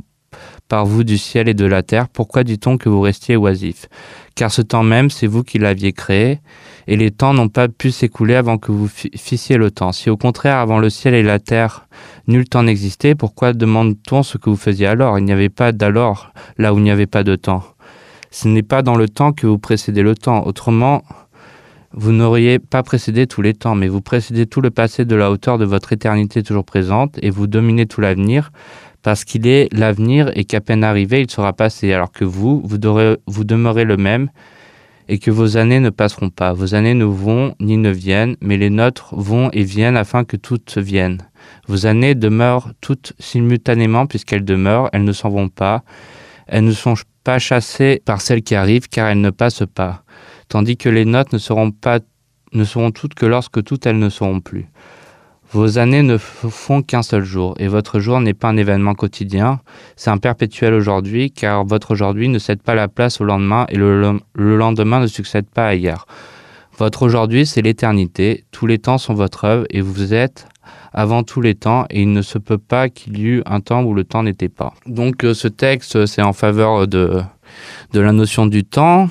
vous 0.72 1.04
du 1.04 1.18
ciel 1.18 1.50
et 1.50 1.54
de 1.54 1.66
la 1.66 1.84
terre, 1.84 2.08
pourquoi 2.08 2.46
dit-on 2.46 2.78
que 2.78 2.88
vous 2.88 3.02
restiez 3.02 3.36
oisif 3.36 3.88
Car 4.34 4.50
ce 4.50 4.62
temps 4.62 4.82
même, 4.82 5.10
c'est 5.10 5.28
vous 5.28 5.44
qui 5.44 5.60
l'aviez 5.60 5.92
créé, 5.92 6.40
et 6.88 6.96
les 6.96 7.12
temps 7.12 7.34
n'ont 7.34 7.50
pas 7.50 7.68
pu 7.68 7.92
s'écouler 7.92 8.36
avant 8.36 8.58
que 8.58 8.72
vous 8.72 8.88
fissiez 8.88 9.58
le 9.58 9.72
temps. 9.72 9.92
Si 9.92 10.10
au 10.10 10.16
contraire, 10.16 10.58
avant 10.58 10.80
le 10.80 10.90
ciel 10.90 11.16
et 11.16 11.24
la 11.24 11.40
terre, 11.40 11.86
nul 12.28 12.48
temps 12.48 12.64
n'existait, 12.64 13.14
pourquoi 13.14 13.52
demande-t-on 13.52 14.24
ce 14.24 14.38
que 14.38 14.50
vous 14.50 14.56
faisiez 14.56 14.88
alors? 14.88 15.20
Il 15.20 15.26
n'y 15.26 15.34
avait 15.34 15.50
pas 15.50 15.74
d'alors, 15.74 16.32
là 16.58 16.74
où 16.74 16.78
il 16.78 16.84
n'y 16.84 16.92
avait 16.92 17.08
pas 17.08 17.24
de 17.24 17.36
temps. 17.36 17.64
Ce 18.32 18.48
n'est 18.48 18.64
pas 18.64 18.84
dans 18.84 18.96
le 18.96 19.10
temps 19.10 19.34
que 19.34 19.48
vous 19.48 19.60
précédez 19.60 20.02
le 20.02 20.16
temps. 20.16 20.46
Autrement, 20.46 21.04
vous 21.98 22.12
n'auriez 22.12 22.60
pas 22.60 22.84
précédé 22.84 23.26
tous 23.26 23.42
les 23.42 23.54
temps, 23.54 23.74
mais 23.74 23.88
vous 23.88 24.02
précédez 24.02 24.46
tout 24.46 24.60
le 24.60 24.70
passé 24.70 25.06
de 25.06 25.16
la 25.16 25.32
hauteur 25.32 25.58
de 25.58 25.64
votre 25.64 25.94
éternité 25.94 26.44
toujours 26.44 26.66
présente, 26.66 27.18
et 27.22 27.30
vous 27.30 27.48
dominez 27.48 27.86
tout 27.86 28.02
l'avenir, 28.02 28.52
parce 29.02 29.24
qu'il 29.24 29.48
est 29.48 29.74
l'avenir 29.74 30.30
et 30.36 30.44
qu'à 30.44 30.60
peine 30.60 30.84
arrivé, 30.84 31.22
il 31.22 31.32
sera 31.32 31.54
passé, 31.54 31.94
alors 31.94 32.12
que 32.12 32.26
vous, 32.26 32.62
vous, 32.66 32.78
demeurez 32.78 33.86
le 33.86 33.96
même, 33.96 34.30
et 35.08 35.20
que 35.20 35.32
vos 35.32 35.56
années 35.56 35.80
ne 35.80 35.90
passeront 35.90 36.30
pas. 36.30 36.52
Vos 36.52 36.76
années 36.76 36.96
ne 36.96 37.06
vont 37.06 37.56
ni 37.62 37.78
ne 37.78 37.92
viennent, 37.92 38.36
mais 38.42 38.58
les 38.58 38.70
nôtres 38.70 39.16
vont 39.16 39.50
et 39.54 39.64
viennent 39.64 39.98
afin 39.98 40.26
que 40.26 40.36
toutes 40.36 40.78
viennent. 40.78 41.22
Vos 41.68 41.86
années 41.86 42.16
demeurent 42.16 42.72
toutes 42.82 43.14
simultanément 43.20 44.08
puisqu'elles 44.08 44.44
demeurent, 44.44 44.90
elles 44.92 45.04
ne 45.04 45.12
s'en 45.14 45.30
vont 45.30 45.50
pas, 45.50 45.84
elles 46.48 46.66
ne 46.66 46.72
sont 46.72 46.96
pas 47.24 47.38
chassées 47.38 48.02
par 48.04 48.20
celles 48.20 48.42
qui 48.42 48.56
arrivent 48.56 48.90
car 48.90 49.08
elles 49.08 49.22
ne 49.22 49.30
passent 49.30 49.64
pas 49.76 50.04
tandis 50.48 50.78
que 50.78 50.90
les 50.90 51.06
notes 51.06 51.34
ne 51.34 51.38
seront, 51.38 51.72
pas, 51.72 52.00
ne 52.54 52.64
seront 52.64 52.92
toutes 52.92 53.14
que 53.14 53.26
lorsque 53.26 53.64
toutes 53.64 53.86
elles 53.86 54.00
ne 54.00 54.10
seront 54.10 54.42
plus. 54.42 54.68
Vos 55.52 55.78
années 55.78 56.02
ne 56.02 56.18
font 56.18 56.82
qu'un 56.82 57.04
seul 57.04 57.24
jour, 57.24 57.54
et 57.60 57.68
votre 57.68 58.00
jour 58.00 58.20
n'est 58.20 58.34
pas 58.34 58.50
un 58.50 58.58
événement 58.58 58.96
quotidien, 58.96 59.62
c'est 59.96 60.10
un 60.10 60.18
perpétuel 60.18 60.74
aujourd'hui, 60.74 61.32
car 61.32 61.64
votre 61.64 61.92
aujourd'hui 61.92 62.28
ne 62.28 62.40
cède 62.40 62.62
pas 62.62 62.76
la 62.76 62.88
place 62.88 63.22
au 63.22 63.24
lendemain, 63.24 63.66
et 63.70 63.78
le, 63.78 64.20
le 64.34 64.58
lendemain 64.58 65.00
ne 65.00 65.08
succède 65.08 65.46
pas 65.48 65.68
à 65.68 65.76
hier. 65.76 66.08
Votre 66.78 67.04
aujourd'hui, 67.04 67.46
c'est 67.46 67.62
l'éternité, 67.62 68.44
tous 68.52 68.68
les 68.68 68.80
temps 68.80 68.98
sont 68.98 69.14
votre 69.14 69.46
œuvre, 69.46 69.66
et 69.70 69.82
vous 69.82 70.14
êtes 70.14 70.48
avant 70.92 71.24
tous 71.24 71.42
les 71.42 71.56
temps, 71.56 71.86
et 71.90 72.02
il 72.02 72.12
ne 72.12 72.22
se 72.22 72.38
peut 72.38 72.58
pas 72.58 72.90
qu'il 72.90 73.18
y 73.18 73.24
eût 73.26 73.44
un 73.46 73.62
temps 73.62 73.84
où 73.84 73.94
le 73.94 74.04
temps 74.04 74.24
n'était 74.24 74.50
pas. 74.50 74.74
Donc 74.88 75.24
euh, 75.24 75.34
ce 75.34 75.48
texte, 75.48 76.06
c'est 76.06 76.22
en 76.22 76.34
faveur 76.34 76.88
de, 76.88 77.22
de 77.94 78.00
la 78.00 78.12
notion 78.12 78.46
du 78.46 78.64
temps, 78.64 79.10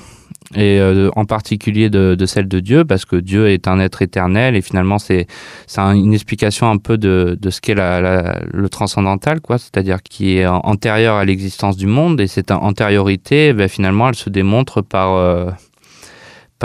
et 0.55 0.79
euh, 0.79 1.09
en 1.15 1.25
particulier 1.25 1.89
de, 1.89 2.25
celle 2.25 2.47
de 2.47 2.59
Dieu, 2.59 2.85
parce 2.85 3.05
que 3.05 3.15
Dieu 3.15 3.49
est 3.49 3.67
un 3.67 3.79
être 3.79 4.01
éternel 4.01 4.55
et 4.55 4.61
finalement 4.61 4.99
c'est 4.99 5.27
c'est 5.67 5.81
une 5.81 6.13
explication 6.13 6.69
un 6.69 6.77
peu 6.77 6.97
de, 6.97 7.37
de 7.39 7.49
ce 7.49 7.61
qu'est 7.61 7.75
le 7.75 8.69
transcendantal, 8.69 9.41
quoi, 9.41 9.57
c'est-à-dire 9.57 10.01
qui 10.01 10.37
est 10.37 10.47
antérieur 10.47 11.15
à 11.15 11.25
l'existence 11.25 11.77
du 11.77 11.87
monde 11.87 12.21
et 12.21 12.27
cette 12.27 12.51
antériorité, 12.51 13.53
ben, 13.53 13.67
finalement, 13.67 14.09
elle 14.09 14.15
se 14.15 14.29
démontre 14.29 14.81
par 14.81 15.13
euh, 15.15 15.49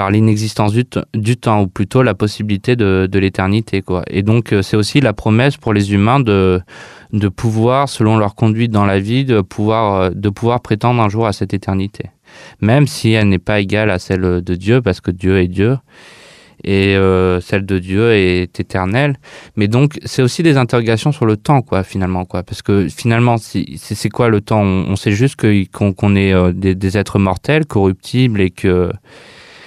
par 0.00 0.10
l'inexistence 0.10 0.72
du, 0.72 1.36
temps 1.36 1.60
ou 1.60 1.66
plutôt 1.66 2.02
la 2.02 2.14
possibilité 2.14 2.74
de, 2.74 3.18
l'éternité, 3.18 3.82
quoi. 3.82 4.02
Et 4.08 4.22
donc 4.22 4.54
euh, 4.54 4.62
c'est 4.62 4.78
aussi 4.78 5.02
la 5.02 5.12
promesse 5.12 5.58
pour 5.58 5.74
les 5.74 5.92
humains 5.92 6.20
de 6.20 6.62
de 7.12 7.28
pouvoir, 7.28 7.86
selon 7.86 8.16
leur 8.16 8.34
conduite 8.34 8.70
dans 8.70 8.86
la 8.86 8.98
vie, 8.98 9.26
de 9.26 9.42
pouvoir 9.42 10.00
euh, 10.00 10.10
de 10.14 10.30
pouvoir 10.30 10.62
prétendre 10.62 11.02
un 11.02 11.10
jour 11.10 11.26
à 11.26 11.34
cette 11.34 11.52
éternité 11.52 12.04
même 12.62 12.86
si 12.86 13.10
elle 13.12 13.28
n'est 13.28 13.44
pas 13.50 13.60
égale 13.60 13.90
à 13.90 13.98
celle 13.98 14.40
de 14.40 14.54
Dieu, 14.54 14.80
parce 14.80 15.02
que 15.02 15.10
Dieu 15.10 15.38
est 15.38 15.48
Dieu, 15.48 15.76
et 16.64 16.96
euh, 16.96 17.40
celle 17.40 17.66
de 17.66 17.78
Dieu 17.78 18.12
est 18.12 18.58
éternelle. 18.58 19.16
Mais 19.56 19.68
donc, 19.68 19.98
c'est 20.04 20.22
aussi 20.22 20.42
des 20.42 20.56
interrogations 20.56 21.12
sur 21.12 21.26
le 21.26 21.36
temps, 21.36 21.60
quoi, 21.60 21.82
finalement, 21.82 22.24
quoi, 22.24 22.42
parce 22.42 22.62
que 22.62 22.88
finalement, 22.88 23.36
c'est 23.36 24.08
quoi 24.08 24.28
le 24.28 24.40
temps? 24.40 24.62
On, 24.62 24.96
sait 24.96 25.12
juste 25.12 25.36
qu'on 25.36 25.92
qu 25.92 26.16
est 26.16 26.52
des, 26.54 26.96
êtres 26.96 27.18
mortels, 27.18 27.66
corruptibles, 27.66 28.40
et 28.40 28.50
que 28.50 28.92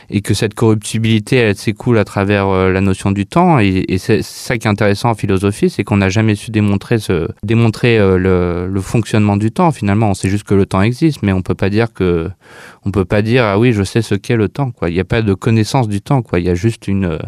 et 0.09 0.21
que 0.21 0.33
cette 0.33 0.53
corruptibilité 0.53 1.53
s'écoule 1.53 1.97
à 1.97 2.05
travers 2.05 2.47
euh, 2.47 2.71
la 2.71 2.81
notion 2.81 3.11
du 3.11 3.25
temps. 3.25 3.59
Et, 3.59 3.85
c'est 3.97 4.21
ça 4.21 4.57
qui 4.57 4.67
est 4.67 4.69
intéressant 4.69 5.11
en 5.11 5.15
philosophie 5.15 5.69
c'est 5.69 5.83
qu'on 5.83 5.97
n'a 5.97 6.09
jamais 6.09 6.35
su 6.35 6.51
démontrer 6.51 6.97
euh, 7.09 8.67
le, 8.67 8.81
fonctionnement 8.81 9.37
du 9.37 9.51
temps 9.51 9.71
finalement. 9.71 10.09
On 10.09 10.13
sait 10.13 10.29
juste 10.29 10.45
que 10.45 10.55
le 10.55 10.65
temps 10.65 10.81
existe 10.81 11.23
mais 11.23 11.31
on 11.31 11.41
peut 11.41 11.55
pas 11.55 11.69
dire 11.69 11.93
que 11.93 12.29
on 12.85 12.91
peut 12.91 13.05
pas 13.05 13.21
dire 13.21 13.43
ah 13.43 13.59
oui 13.59 13.73
je 13.73 13.83
sais 13.83 14.01
ce 14.01 14.15
qu'est 14.15 14.35
le 14.35 14.49
temps 14.49 14.73
il 14.87 14.93
n'y 14.93 14.99
a 14.99 15.05
pas 15.05 15.21
de 15.21 15.33
connaissance 15.33 15.87
du 15.87 16.01
temps 16.01 16.21
il 16.33 16.43
y 16.43 16.49
a 16.49 16.55
juste 16.55 16.87
une 16.87 17.19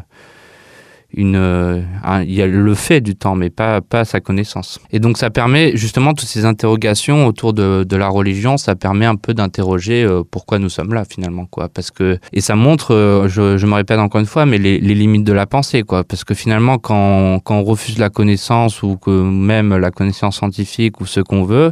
euh, 1.18 1.82
il 2.24 2.34
y 2.34 2.42
a 2.42 2.48
le 2.48 2.74
fait 2.74 3.00
du 3.00 3.16
temps, 3.16 3.36
mais 3.36 3.50
pas, 3.50 3.82
pas 3.82 4.04
sa 4.06 4.20
connaissance. 4.20 4.80
Et 4.92 5.00
donc 5.00 5.18
ça 5.18 5.30
permet 5.30 5.76
justement 5.76 6.14
toutes 6.14 6.28
ces 6.28 6.46
interrogations 6.46 7.26
autour 7.26 7.54
de, 7.54 7.96
la 7.96 8.10
religion, 8.10 8.58
ça 8.58 8.76
permet 8.76 9.06
un 9.06 9.16
peu 9.16 9.34
d'interroger 9.34 10.04
euh, 10.04 10.24
pourquoi 10.30 10.60
nous 10.60 10.68
sommes 10.70 10.94
là 10.94 11.06
finalement, 11.06 11.46
quoi. 11.46 11.70
Parce 11.70 11.92
que 11.92 12.20
et 12.34 12.42
ça 12.42 12.56
montre, 12.56 12.94
euh, 12.94 13.30
je, 13.30 13.66
me 13.66 13.74
répète 13.74 14.00
encore 14.00 14.20
une 14.20 14.28
fois, 14.28 14.46
mais 14.46 14.58
les, 14.58 14.80
limites 14.80 15.24
de 15.24 15.32
la 15.32 15.46
pensée, 15.46 15.84
quoi. 15.84 16.04
Parce 16.04 16.26
que 16.26 16.34
finalement, 16.34 16.78
quand, 16.78 17.40
quand 17.44 17.56
on 17.56 17.64
refuse 17.64 17.98
la 17.98 18.10
connaissance 18.10 18.84
ou 18.84 18.98
que 18.98 19.10
même 19.10 19.76
la 19.78 19.92
connaissance 19.92 20.38
scientifique 20.38 21.00
ou 21.00 21.06
ce 21.06 21.22
qu'on 21.22 21.44
veut, 21.44 21.72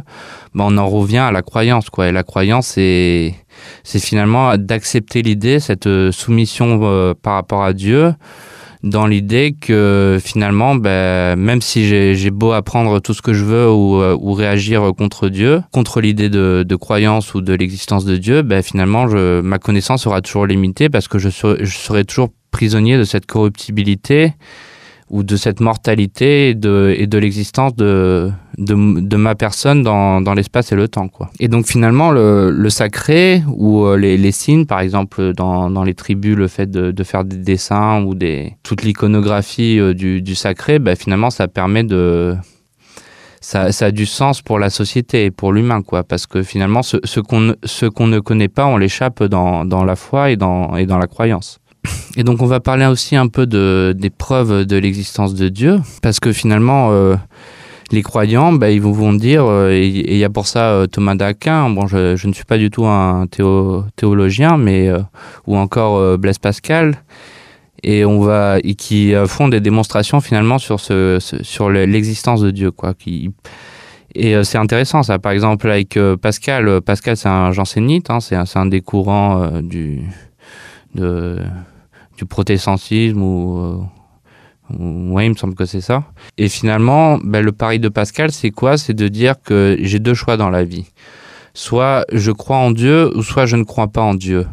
ben 0.54 0.64
on 0.68 0.78
en 0.78 0.88
revient 0.88 1.18
à 1.18 1.32
la 1.32 1.42
croyance, 1.42 1.90
quoi. 1.90 2.08
Et 2.08 2.12
la 2.12 2.22
croyance, 2.22 2.68
c'est 2.68 3.34
c'est 3.82 4.00
finalement 4.00 4.56
d'accepter 4.56 5.22
l'idée, 5.22 5.60
cette 5.60 5.88
soumission 6.10 7.14
par 7.22 7.34
rapport 7.34 7.62
à 7.62 7.72
Dieu 7.72 8.14
dans 8.84 9.06
l'idée 9.06 9.56
que 9.58 10.18
finalement, 10.22 10.74
ben, 10.74 11.36
même 11.36 11.62
si 11.62 11.86
j'ai 11.88 12.30
beau 12.30 12.52
apprendre 12.52 13.00
tout 13.00 13.14
ce 13.14 13.22
que 13.22 13.32
je 13.32 13.42
veux 13.42 13.68
ou, 13.70 14.00
euh, 14.00 14.16
réagir 14.34 14.92
contre 14.96 15.28
Dieu, 15.28 15.62
contre 15.72 16.00
l'idée 16.00 16.28
de, 16.28 16.76
croyance 16.76 17.34
ou 17.34 17.40
de 17.40 17.54
l'existence 17.54 18.04
de 18.04 18.16
Dieu, 18.16 18.42
ben, 18.42 18.62
finalement, 18.62 19.06
ma 19.42 19.58
connaissance 19.58 20.02
sera 20.02 20.20
toujours 20.20 20.46
limitée 20.46 20.88
parce 20.88 21.08
que 21.08 21.18
je 21.18 21.30
serai 21.30 22.04
toujours 22.04 22.28
prisonnier 22.50 22.98
de 22.98 23.04
cette 23.04 23.26
corruptibilité 23.26 24.32
ou 25.10 25.22
de 25.22 25.36
cette 25.36 25.60
mortalité 25.60 26.50
et 26.50 26.54
de, 26.54 27.18
l'existence 27.18 27.76
de, 27.76 28.32
ma 29.16 29.34
personne 29.34 29.82
dans, 29.82 30.34
l'espace 30.34 30.72
et 30.72 30.76
le 30.76 30.88
temps. 30.88 31.08
Et 31.40 31.48
donc 31.48 31.66
finalement, 31.66 32.10
le, 32.10 32.68
sacré 32.70 33.42
ou 33.48 33.84
euh, 33.84 33.96
les, 33.96 34.32
signes, 34.32 34.66
par 34.66 34.80
exemple 34.80 35.32
dans, 35.34 35.84
les 35.84 35.94
tribus, 35.94 36.36
le 36.36 36.48
fait 36.48 36.70
de, 36.70 37.04
faire 37.04 37.24
des 37.24 37.36
dessins 37.36 38.02
ou 38.02 38.14
toute 38.62 38.82
l'iconographie 38.82 39.78
euh, 39.78 39.94
du, 39.94 40.34
sacré, 40.34 40.78
bah, 40.78 40.96
finalement, 40.96 41.30
ça 41.30 41.48
permet 41.48 41.84
de... 41.84 42.34
Ça, 43.40 43.68
a 43.78 43.90
du 43.90 44.06
sens 44.06 44.40
pour 44.40 44.58
la 44.58 44.70
société 44.70 45.26
et 45.26 45.30
pour 45.30 45.52
l'humain, 45.52 45.82
parce 46.08 46.26
que 46.26 46.42
finalement, 46.42 46.82
ce, 46.82 47.20
qu'on 47.20 48.06
ne 48.06 48.18
connaît 48.20 48.48
pas, 48.48 48.64
on 48.64 48.78
l'échappe 48.78 49.22
dans, 49.22 49.84
la 49.84 49.96
foi 49.96 50.30
et 50.30 50.36
dans 50.36 50.72
la 50.72 51.06
croyance. 51.06 51.60
Et 52.16 52.22
donc 52.22 52.42
on 52.42 52.46
va 52.46 52.60
parler 52.60 52.86
aussi 52.86 53.16
un 53.16 53.26
peu 53.26 53.46
de, 53.46 53.94
des 53.96 54.10
preuves 54.10 54.64
de 54.64 54.76
l'existence 54.76 55.34
de 55.34 55.48
Dieu, 55.48 55.80
parce 56.02 56.20
que 56.20 56.32
finalement, 56.32 56.90
euh, 56.92 57.16
les 57.90 58.02
croyants, 58.02 58.52
bah, 58.52 58.70
ils 58.70 58.80
vont 58.80 59.12
dire, 59.12 59.44
euh, 59.44 59.70
et 59.70 59.88
il 59.88 60.16
y 60.16 60.24
a 60.24 60.30
pour 60.30 60.46
ça 60.46 60.70
euh, 60.70 60.86
Thomas 60.86 61.16
d'Aquin, 61.16 61.68
bon, 61.70 61.86
je, 61.86 62.16
je, 62.16 62.28
ne 62.28 62.32
suis 62.32 62.44
pas 62.44 62.58
du 62.58 62.70
tout 62.70 62.86
un 62.86 63.26
théo, 63.26 63.84
théologien, 63.96 64.56
mais 64.56 64.90
ou 65.46 65.56
encore 65.56 66.18
Blaise 66.18 66.38
Pascal, 66.38 67.02
et 67.82 68.04
on 68.04 68.20
va 68.20 68.58
et 68.62 68.74
qui 68.74 69.12
font 69.26 69.48
des 69.48 69.60
démonstrations 69.60 70.20
finalement 70.20 70.58
sur 70.58 70.80
ce, 70.80 71.18
sur 71.42 71.68
l'existence 71.68 72.40
de 72.40 72.50
Dieu, 72.50 72.70
quoi. 72.70 72.94
Qui, 72.94 73.30
Et 74.14 74.42
c'est 74.44 74.58
intéressant 74.58 75.02
ça. 75.02 75.18
Par 75.18 75.32
exemple 75.32 75.68
avec 75.68 75.98
Pascal, 76.22 76.80
Pascal 76.80 77.16
c'est 77.16 77.28
un 77.28 77.52
jansénite, 77.52 78.08
hein, 78.08 78.20
c'est 78.20 78.36
un, 78.36 78.66
des 78.66 78.80
courants 78.80 79.60
du, 79.60 80.04
du 82.16 82.26
protestantisme 82.26 83.22
ou 83.22 83.86
oui, 84.70 85.26
il 85.26 85.30
me 85.30 85.34
semble 85.34 85.54
que 85.54 85.66
c'est 85.66 85.80
ça. 85.80 86.04
Et 86.38 86.48
finalement, 86.48 87.18
ben, 87.22 87.44
le 87.44 87.52
pari 87.52 87.78
de 87.78 87.88
Pascal, 87.88 88.32
c'est 88.32 88.50
quoi? 88.50 88.78
C'est 88.78 88.94
de 88.94 89.08
dire 89.08 89.34
que 89.42 89.76
j'ai 89.80 89.98
deux 89.98 90.14
choix 90.14 90.36
dans 90.36 90.50
la 90.50 90.64
vie. 90.64 90.86
Soit 91.52 92.04
je 92.12 92.32
crois 92.32 92.56
en 92.56 92.70
Dieu, 92.70 93.16
ou 93.16 93.22
soit 93.22 93.46
je 93.46 93.56
ne 93.56 93.64
crois 93.64 93.88
pas 93.88 94.00
en 94.00 94.14
Dieu. 94.14 94.46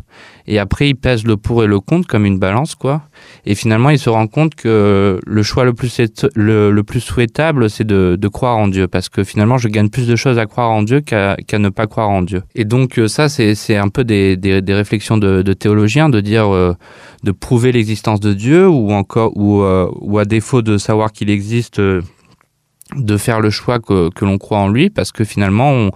Et 0.47 0.59
après, 0.59 0.89
il 0.89 0.95
pèse 0.95 1.25
le 1.25 1.37
pour 1.37 1.63
et 1.63 1.67
le 1.67 1.79
contre 1.79 2.07
comme 2.07 2.25
une 2.25 2.39
balance, 2.39 2.75
quoi. 2.75 3.03
Et 3.45 3.55
finalement, 3.55 3.89
il 3.89 3.99
se 3.99 4.09
rend 4.09 4.27
compte 4.27 4.55
que 4.55 5.19
le 5.25 5.43
choix 5.43 5.63
le 5.63 5.73
plus, 5.73 6.01
le, 6.35 6.81
plus 6.81 6.99
souhaitable, 6.99 7.69
c'est 7.69 7.85
de, 7.85 8.27
croire 8.27 8.57
en 8.57 8.67
Dieu. 8.67 8.87
Parce 8.87 9.09
que 9.09 9.23
finalement, 9.23 9.57
je 9.57 9.67
gagne 9.67 9.89
plus 9.89 10.07
de 10.07 10.15
choses 10.15 10.37
à 10.39 10.45
croire 10.45 10.71
en 10.71 10.83
Dieu 10.83 11.01
qu'à 11.01 11.37
ne 11.53 11.69
pas 11.69 11.87
croire 11.87 12.09
en 12.09 12.21
Dieu. 12.21 12.43
Et 12.55 12.65
donc, 12.65 12.97
euh, 12.97 13.07
ça, 13.07 13.29
c'est 13.29 13.75
un 13.77 13.89
peu 13.89 14.03
des, 14.03 14.37
des, 14.37 14.73
réflexions 14.73 15.17
de, 15.17 15.53
théologiens, 15.53 16.09
de 16.09 16.21
dire, 16.21 16.53
euh, 16.53 16.75
de 17.23 17.31
prouver 17.31 17.71
l'existence 17.71 18.19
de 18.19 18.33
Dieu, 18.33 18.67
ou 18.67 18.91
encore, 18.91 19.31
ou, 19.35 19.61
euh, 19.61 19.89
ou 19.99 20.17
à 20.19 20.25
défaut 20.25 20.61
de 20.61 20.77
savoir 20.77 21.11
qu'il 21.11 21.29
existe, 21.29 21.79
de 21.79 23.17
faire 23.17 23.39
le 23.39 23.49
choix 23.49 23.79
que, 23.79 24.09
que 24.09 24.25
l'on 24.25 24.37
croit 24.37 24.59
en 24.59 24.67
lui, 24.67 24.89
parce 24.89 25.11
que 25.11 25.23
finalement, 25.23 25.89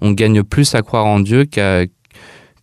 on 0.00 0.10
gagne 0.12 0.42
plus 0.42 0.74
à 0.74 0.82
croire 0.82 1.06
en 1.06 1.20
Dieu 1.20 1.44
qu'à 1.44 1.84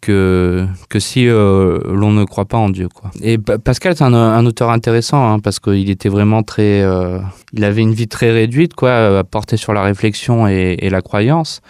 que, 0.02 0.66
que 0.90 1.00
si 1.00 1.28
euh, 1.28 1.80
l'on 1.86 2.12
ne 2.12 2.24
croit 2.24 2.46
pas 2.46 2.58
en 2.58 2.70
Dieu. 2.70 2.88
Quoi. 2.94 3.12
Et 3.22 3.38
Pascal 3.38 3.94
est 3.94 4.02
un, 4.02 4.46
auteur 4.46 4.70
intéressant 4.70 5.32
hein, 5.32 5.40
parce 5.40 5.60
qu'il 5.60 5.90
était 5.90 6.10
vraiment 6.10 6.44
très. 6.44 6.82
Euh, 6.82 7.20
il 7.54 7.64
avait 7.64 7.82
une 7.82 7.94
vie 7.94 8.08
très 8.08 8.32
réduite, 8.32 8.74
quoi, 8.74 9.24
portée 9.24 9.58
sur 9.58 9.74
la 9.74 9.82
réflexion 9.82 10.48
et, 10.48 10.90
la 10.90 11.02
croyance. 11.02 11.62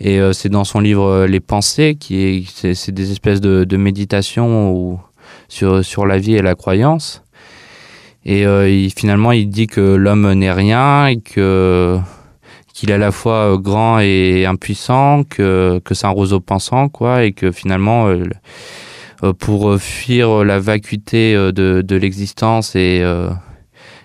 Et 0.00 0.20
euh, 0.20 0.32
c'est 0.32 0.48
dans 0.48 0.64
son 0.64 0.80
livre 0.80 1.26
Les 1.26 1.40
Pensées, 1.40 1.96
qui 1.98 2.22
est, 2.22 2.74
c'est, 2.74 2.90
des 2.90 3.12
espèces 3.12 3.40
de, 3.40 3.64
de 3.64 3.76
méditation 3.76 4.98
sur, 5.48 5.84
sur 5.84 6.06
la 6.06 6.18
vie 6.18 6.34
et 6.34 6.42
la 6.42 6.54
croyance. 6.54 7.22
Et 8.24 8.44
finalement, 8.94 9.32
il 9.32 9.48
dit 9.48 9.66
que 9.66 9.80
l'homme 9.80 10.32
n'est 10.34 10.52
rien 10.52 11.06
et 11.06 11.20
que 11.20 11.98
qu'il 12.72 12.90
est 12.90 12.94
à 12.94 12.98
la 12.98 13.12
fois 13.12 13.52
euh, 13.52 13.58
grand 13.58 13.98
et 14.00 14.46
impuissant, 14.46 15.24
que, 15.24 15.80
que 15.84 15.94
c'est 15.94 16.06
un 16.06 16.10
roseau 16.10 16.40
pensant, 16.40 16.88
quoi, 16.88 17.24
et 17.24 17.32
que 17.32 17.52
finalement, 17.52 18.06
euh, 18.08 18.24
euh, 19.22 19.32
pour 19.32 19.76
fuir 19.78 20.44
la 20.44 20.58
vacuité 20.58 21.34
de, 21.34 21.82
de 21.82 21.96
l'existence 21.96 22.74
et, 22.74 23.04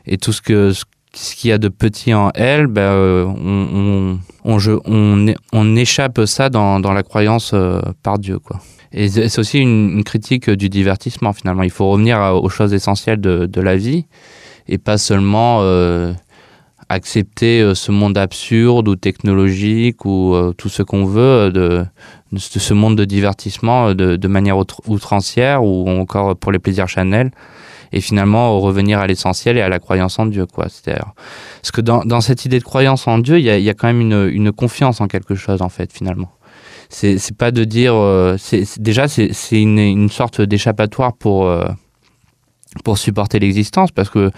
et 0.05 0.17
tout 0.17 0.31
ce 0.31 0.41
que 0.41 0.73
ce 1.13 1.35
qu'il 1.35 1.49
y 1.49 1.53
a 1.53 1.57
de 1.57 1.69
petit 1.69 2.13
en 2.13 2.29
elle, 2.35 2.67
ben, 2.67 2.91
on, 2.93 4.19
on, 4.45 4.57
on, 4.85 5.33
on, 5.51 5.75
échappe 5.75 6.25
ça 6.25 6.49
dans, 6.49 6.79
dans 6.79 6.93
la 6.93 7.01
croyance 7.01 7.55
par 8.03 8.19
Dieu. 8.19 8.37
Quoi. 8.37 8.59
Et 8.91 9.09
c'est 9.09 9.39
aussi 9.39 9.57
une, 9.57 9.89
une, 9.97 10.03
critique 10.03 10.47
du 10.47 10.69
divertissement 10.69 11.33
finalement. 11.33 11.63
Il 11.63 11.71
faut 11.71 11.89
revenir 11.89 12.19
aux 12.19 12.49
choses 12.49 12.71
essentielles 12.75 13.19
de, 13.19 13.47
de 13.47 13.61
la 13.61 13.77
vie 13.77 14.05
et 14.67 14.77
pas 14.77 14.99
seulement 14.99 15.63
accepter 16.89 17.61
euh, 17.61 17.75
ce 17.75 17.91
monde 17.91 18.17
absurde 18.17 18.87
ou 18.87 18.95
technologique 18.95 20.05
ou 20.05 20.33
euh, 20.33 20.53
tout 20.53 20.69
ce 20.69 20.83
qu'on 20.83 21.05
veut 21.05 21.21
euh, 21.21 21.85
de, 22.31 22.37
ce 22.37 22.73
monde 22.73 22.97
de 22.97 23.05
divertissement 23.05 23.93
de, 23.93 24.27
manière 24.27 24.57
outrancière 24.87 25.63
ou 25.63 25.89
encore 25.89 26.35
pour 26.35 26.51
les 26.51 26.59
plaisirs 26.59 26.87
Chanel 26.87 27.31
et 27.93 28.01
finalement 28.01 28.59
revenir 28.59 28.99
à 28.99 29.07
l'essentiel 29.07 29.57
et 29.57 29.61
à 29.61 29.69
la 29.69 29.79
croyance 29.79 30.19
en 30.19 30.25
Dieu 30.25 30.45
quoi. 30.45 30.67
Parce 30.85 31.71
que 31.71 31.81
dans, 31.81 32.21
cette 32.21 32.43
idée 32.43 32.59
de 32.59 32.63
croyance 32.63 33.07
en 33.07 33.17
Dieu 33.19 33.39
il 33.39 33.45
y 33.45 33.69
a, 33.69 33.73
quand 33.73 33.87
même 33.87 34.01
une, 34.01 34.51
confiance 34.51 34.99
en 34.99 35.07
quelque 35.07 35.35
chose 35.35 35.61
en 35.61 35.69
fait 35.69 35.93
finalement. 35.93 36.31
C'est 36.89 37.37
pas 37.37 37.51
de 37.51 37.63
dire 37.63 37.95
déjà 38.77 39.07
c'est 39.07 39.61
une 39.61 40.09
sorte 40.09 40.41
d'échappatoire 40.41 41.13
pour 41.13 41.49
pour 42.83 42.97
supporter 42.97 43.39
l'existence 43.39 43.91
parce 43.91 44.09
que 44.09 44.31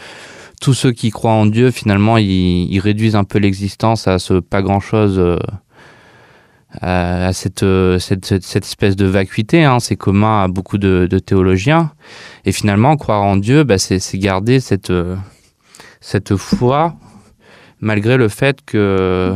tous 0.60 0.74
ceux 0.74 0.92
qui 0.92 1.10
croient 1.10 1.32
en 1.32 1.46
Dieu, 1.46 1.72
finalement, 1.72 2.18
ils, 2.18 2.80
réduisent 2.80 3.16
un 3.16 3.24
peu 3.24 3.40
l'existence 3.40 4.08
à 4.08 4.20
ce 4.20 4.40
pas 4.40 4.62
grand-chose, 4.62 5.18
euh, 5.18 5.38
à, 6.82 7.32
euh, 7.64 8.00
cette, 8.00 8.32
espèce 8.56 8.96
de 8.96 9.06
vacuité. 9.06 9.64
Hein. 9.64 9.80
C'est 9.80 9.96
commun 9.96 10.44
à 10.44 10.48
beaucoup 10.48 10.78
de, 10.78 11.08
théologiens. 11.26 11.92
Et 12.46 12.52
finalement, 12.52 12.98
croire 12.98 13.24
en 13.24 13.38
Dieu, 13.38 13.64
bah, 13.64 13.78
c'est 13.78 14.00
garder 14.18 14.60
cette, 14.60 14.90
euh, 14.90 15.16
cette 16.02 16.36
foi, 16.36 16.96
malgré 17.80 18.18
le 18.18 18.28
fait 18.28 18.60
que 18.66 19.36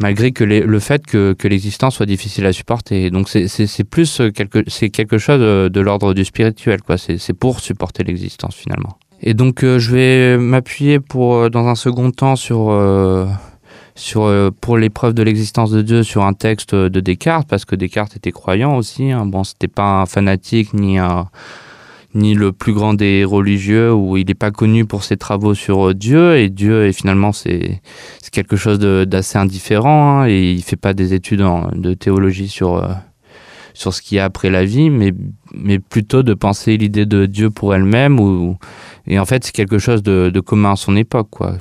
malgré 0.00 0.32
que 0.32 0.42
le 0.42 0.80
fait 0.80 1.06
que, 1.06 1.36
l'existence 1.44 1.94
soit 1.94 2.06
difficile 2.06 2.44
à 2.46 2.52
supporter. 2.52 3.10
Donc 3.10 3.28
c'est 3.28 3.84
plus 3.84 4.20
quelque, 4.34 4.88
quelque 4.88 5.18
chose 5.18 5.40
de 5.70 5.80
l'ordre 5.80 6.14
du 6.14 6.24
spirituel, 6.24 6.82
quoi. 6.82 6.98
C'est 6.98 7.32
pour 7.32 7.60
supporter 7.60 8.02
l'existence 8.02 8.56
finalement. 8.56 8.98
Et 9.26 9.32
donc 9.32 9.64
euh, 9.64 9.78
je 9.78 9.90
vais 9.90 10.38
m'appuyer 10.38 11.00
pour 11.00 11.34
euh, 11.34 11.48
dans 11.48 11.66
un 11.66 11.74
second 11.74 12.10
temps 12.10 12.36
sur 12.36 12.68
euh, 12.70 13.26
sur 13.94 14.30
pour 14.60 14.76
l'épreuve 14.76 15.14
de 15.14 15.22
l'existence 15.22 15.70
de 15.70 15.80
Dieu 15.80 16.02
sur 16.02 16.24
un 16.24 16.34
texte 16.34 16.74
de 16.74 17.00
Descartes 17.00 17.48
parce 17.48 17.64
que 17.64 17.74
Descartes 17.74 18.16
était 18.16 18.32
croyant 18.32 18.76
aussi. 18.76 19.10
Hein. 19.10 19.24
Bon, 19.24 19.44
c'était 19.44 19.68
pas 19.68 20.02
un 20.02 20.06
fanatique 20.06 20.74
ni 20.74 20.98
ni 22.14 22.34
le 22.34 22.52
plus 22.52 22.74
grand 22.74 22.92
des 22.94 23.24
religieux 23.24 23.92
où 23.94 24.16
il 24.16 24.26
n'est 24.26 24.34
pas 24.34 24.50
connu 24.50 24.84
pour 24.84 25.04
ses 25.04 25.16
travaux 25.16 25.54
sur 25.54 25.94
Dieu 25.94 26.36
et 26.36 26.50
Dieu 26.50 26.86
et 26.86 26.92
finalement 26.92 27.32
c'est 27.32 27.80
quelque 28.30 28.56
chose 28.56 28.78
d'assez 28.78 29.38
indifférent 29.38 30.20
hein, 30.20 30.26
et 30.28 30.52
il 30.52 30.62
fait 30.62 30.76
pas 30.76 30.92
des 30.92 31.14
études 31.14 31.44
de 31.72 31.94
théologie 31.94 32.48
sur 32.48 32.84
sur 33.74 33.92
ce 33.92 34.00
qu'il 34.00 34.16
y 34.16 34.20
a 34.20 34.24
après 34.24 34.48
la 34.48 34.64
vie 34.64 34.88
mais 34.88 35.12
mais 35.52 35.78
plutôt 35.78 36.22
de 36.22 36.32
penser 36.32 36.76
l'idée 36.76 37.06
de 37.06 37.26
Dieu 37.26 37.50
pour 37.50 37.74
elle-même 37.74 38.18
ou 38.18 38.56
et 39.06 39.18
en 39.18 39.24
fait 39.24 39.44
c'est 39.44 39.52
quelque 39.52 39.78
chose 39.78 40.02
de, 40.02 40.30
de 40.32 40.40
commun 40.40 40.72
à 40.72 40.76
son 40.76 40.96
époque 40.96 41.28
quoi. 41.30 41.56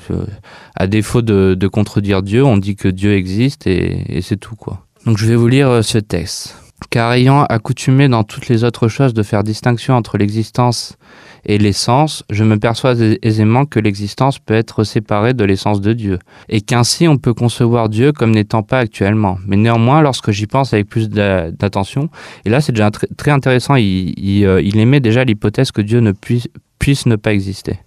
À 0.75 0.87
défaut 0.87 1.21
de, 1.21 1.67
contredire 1.67 2.21
Dieu 2.21 2.45
on 2.45 2.57
dit 2.57 2.75
que 2.75 2.87
Dieu 2.87 3.13
existe 3.13 3.67
et, 3.67 4.21
c'est 4.21 4.37
tout 4.37 4.55
quoi. 4.55 4.85
Donc 5.05 5.17
je 5.17 5.25
vais 5.25 5.35
vous 5.35 5.47
lire 5.47 5.69
euh, 5.69 5.81
ce 5.81 5.97
texte. 5.97 6.57
Car 6.89 7.13
ayant 7.13 7.43
accoutumé 7.43 8.07
dans 8.07 8.23
toutes 8.23 8.47
les 8.47 8.63
autres 8.63 8.87
choses 8.87 9.13
de 9.13 9.23
faire 9.23 9.43
distinction 9.43 9.95
entre 9.95 10.17
l'existence 10.17 10.97
l'essence, 11.45 12.23
je 12.29 12.43
me 12.43 12.57
perçois 12.57 12.95
aisément 13.21 13.65
que 13.65 13.79
l'existence 13.79 14.39
peut 14.39 14.53
être 14.53 14.83
séparée 14.83 15.33
de 15.33 15.43
l'essence 15.43 15.81
de 15.81 15.93
Dieu, 15.93 16.19
et 16.49 16.61
qu'ainsi 16.61 17.07
on 17.07 17.17
peut 17.17 17.33
concevoir 17.33 17.89
Dieu 17.89 18.11
comme 18.11 18.31
n'étant 18.31 18.63
pas 18.63 18.79
actuellement. 18.79 19.37
Mais 19.45 19.57
néanmoins, 19.57 20.01
lorsque 20.01 20.31
j'y 20.31 20.47
pense 20.47 20.73
avec 20.73 20.87
plus 20.87 21.09
d'attention, 21.09 22.09
et 22.45 22.49
là 22.49 22.61
c'est 22.61 22.71
déjà 22.71 22.91
très, 22.91 23.31
intéressant, 23.31 23.75
euh, 23.75 23.77
il 23.77 24.77
émet 24.77 24.99
déjà 24.99 25.23
l'hypothèse 25.23 25.71
que 25.71 25.81
Dieu 25.81 25.99
ne 25.99 26.11
puisse, 26.11 26.47
puisse 26.79 27.05
ne 27.05 27.15
pas 27.15 27.33
exister. 27.33 27.79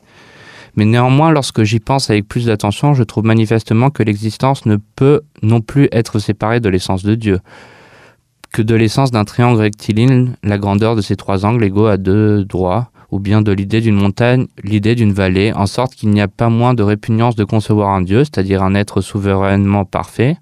Mais 0.76 0.84
néanmoins, 0.84 1.30
lorsque 1.30 1.62
j'y 1.62 1.80
pense 1.80 2.10
avec 2.10 2.28
plus 2.28 2.46
d'attention, 2.46 2.92
je 2.92 3.02
trouve 3.02 3.24
manifestement 3.24 3.88
que 3.88 4.02
l'existence 4.02 4.66
ne 4.66 4.76
peut 4.96 5.22
non 5.42 5.62
plus 5.62 5.88
être 5.90 6.18
séparée 6.18 6.60
de 6.60 6.68
l'essence 6.68 7.02
de 7.02 7.14
Dieu 7.14 7.40
que 8.52 8.62
de 8.62 8.74
l'essence 8.74 9.10
d'un 9.10 9.24
triangle 9.24 9.60
rectiligne, 9.60 10.32
la 10.42 10.56
grandeur 10.56 10.96
de 10.96 11.02
ces 11.02 11.14
trois 11.14 11.44
angles 11.44 11.62
égaux 11.62 11.88
à 11.88 11.98
deux 11.98 12.42
droits, 12.44 12.90
ou 13.10 13.20
bien 13.20 13.42
de 13.42 13.52
l'idée 13.52 13.80
d'une 13.80 13.96
montagne, 13.96 14.46
l'idée 14.62 14.94
d'une 14.94 15.12
vallée, 15.12 15.52
en 15.52 15.66
sorte 15.66 15.94
qu'il 15.94 16.10
n'y 16.10 16.20
a 16.20 16.28
pas 16.28 16.48
moins 16.48 16.74
de 16.74 16.82
répugnance 16.82 17.36
de 17.36 17.44
concevoir 17.44 17.90
un 17.90 18.02
Dieu, 18.02 18.24
c'est-à-dire 18.24 18.62
un 18.62 18.74
être 18.74 19.00
souverainement 19.00 19.84
parfait, 19.84 20.36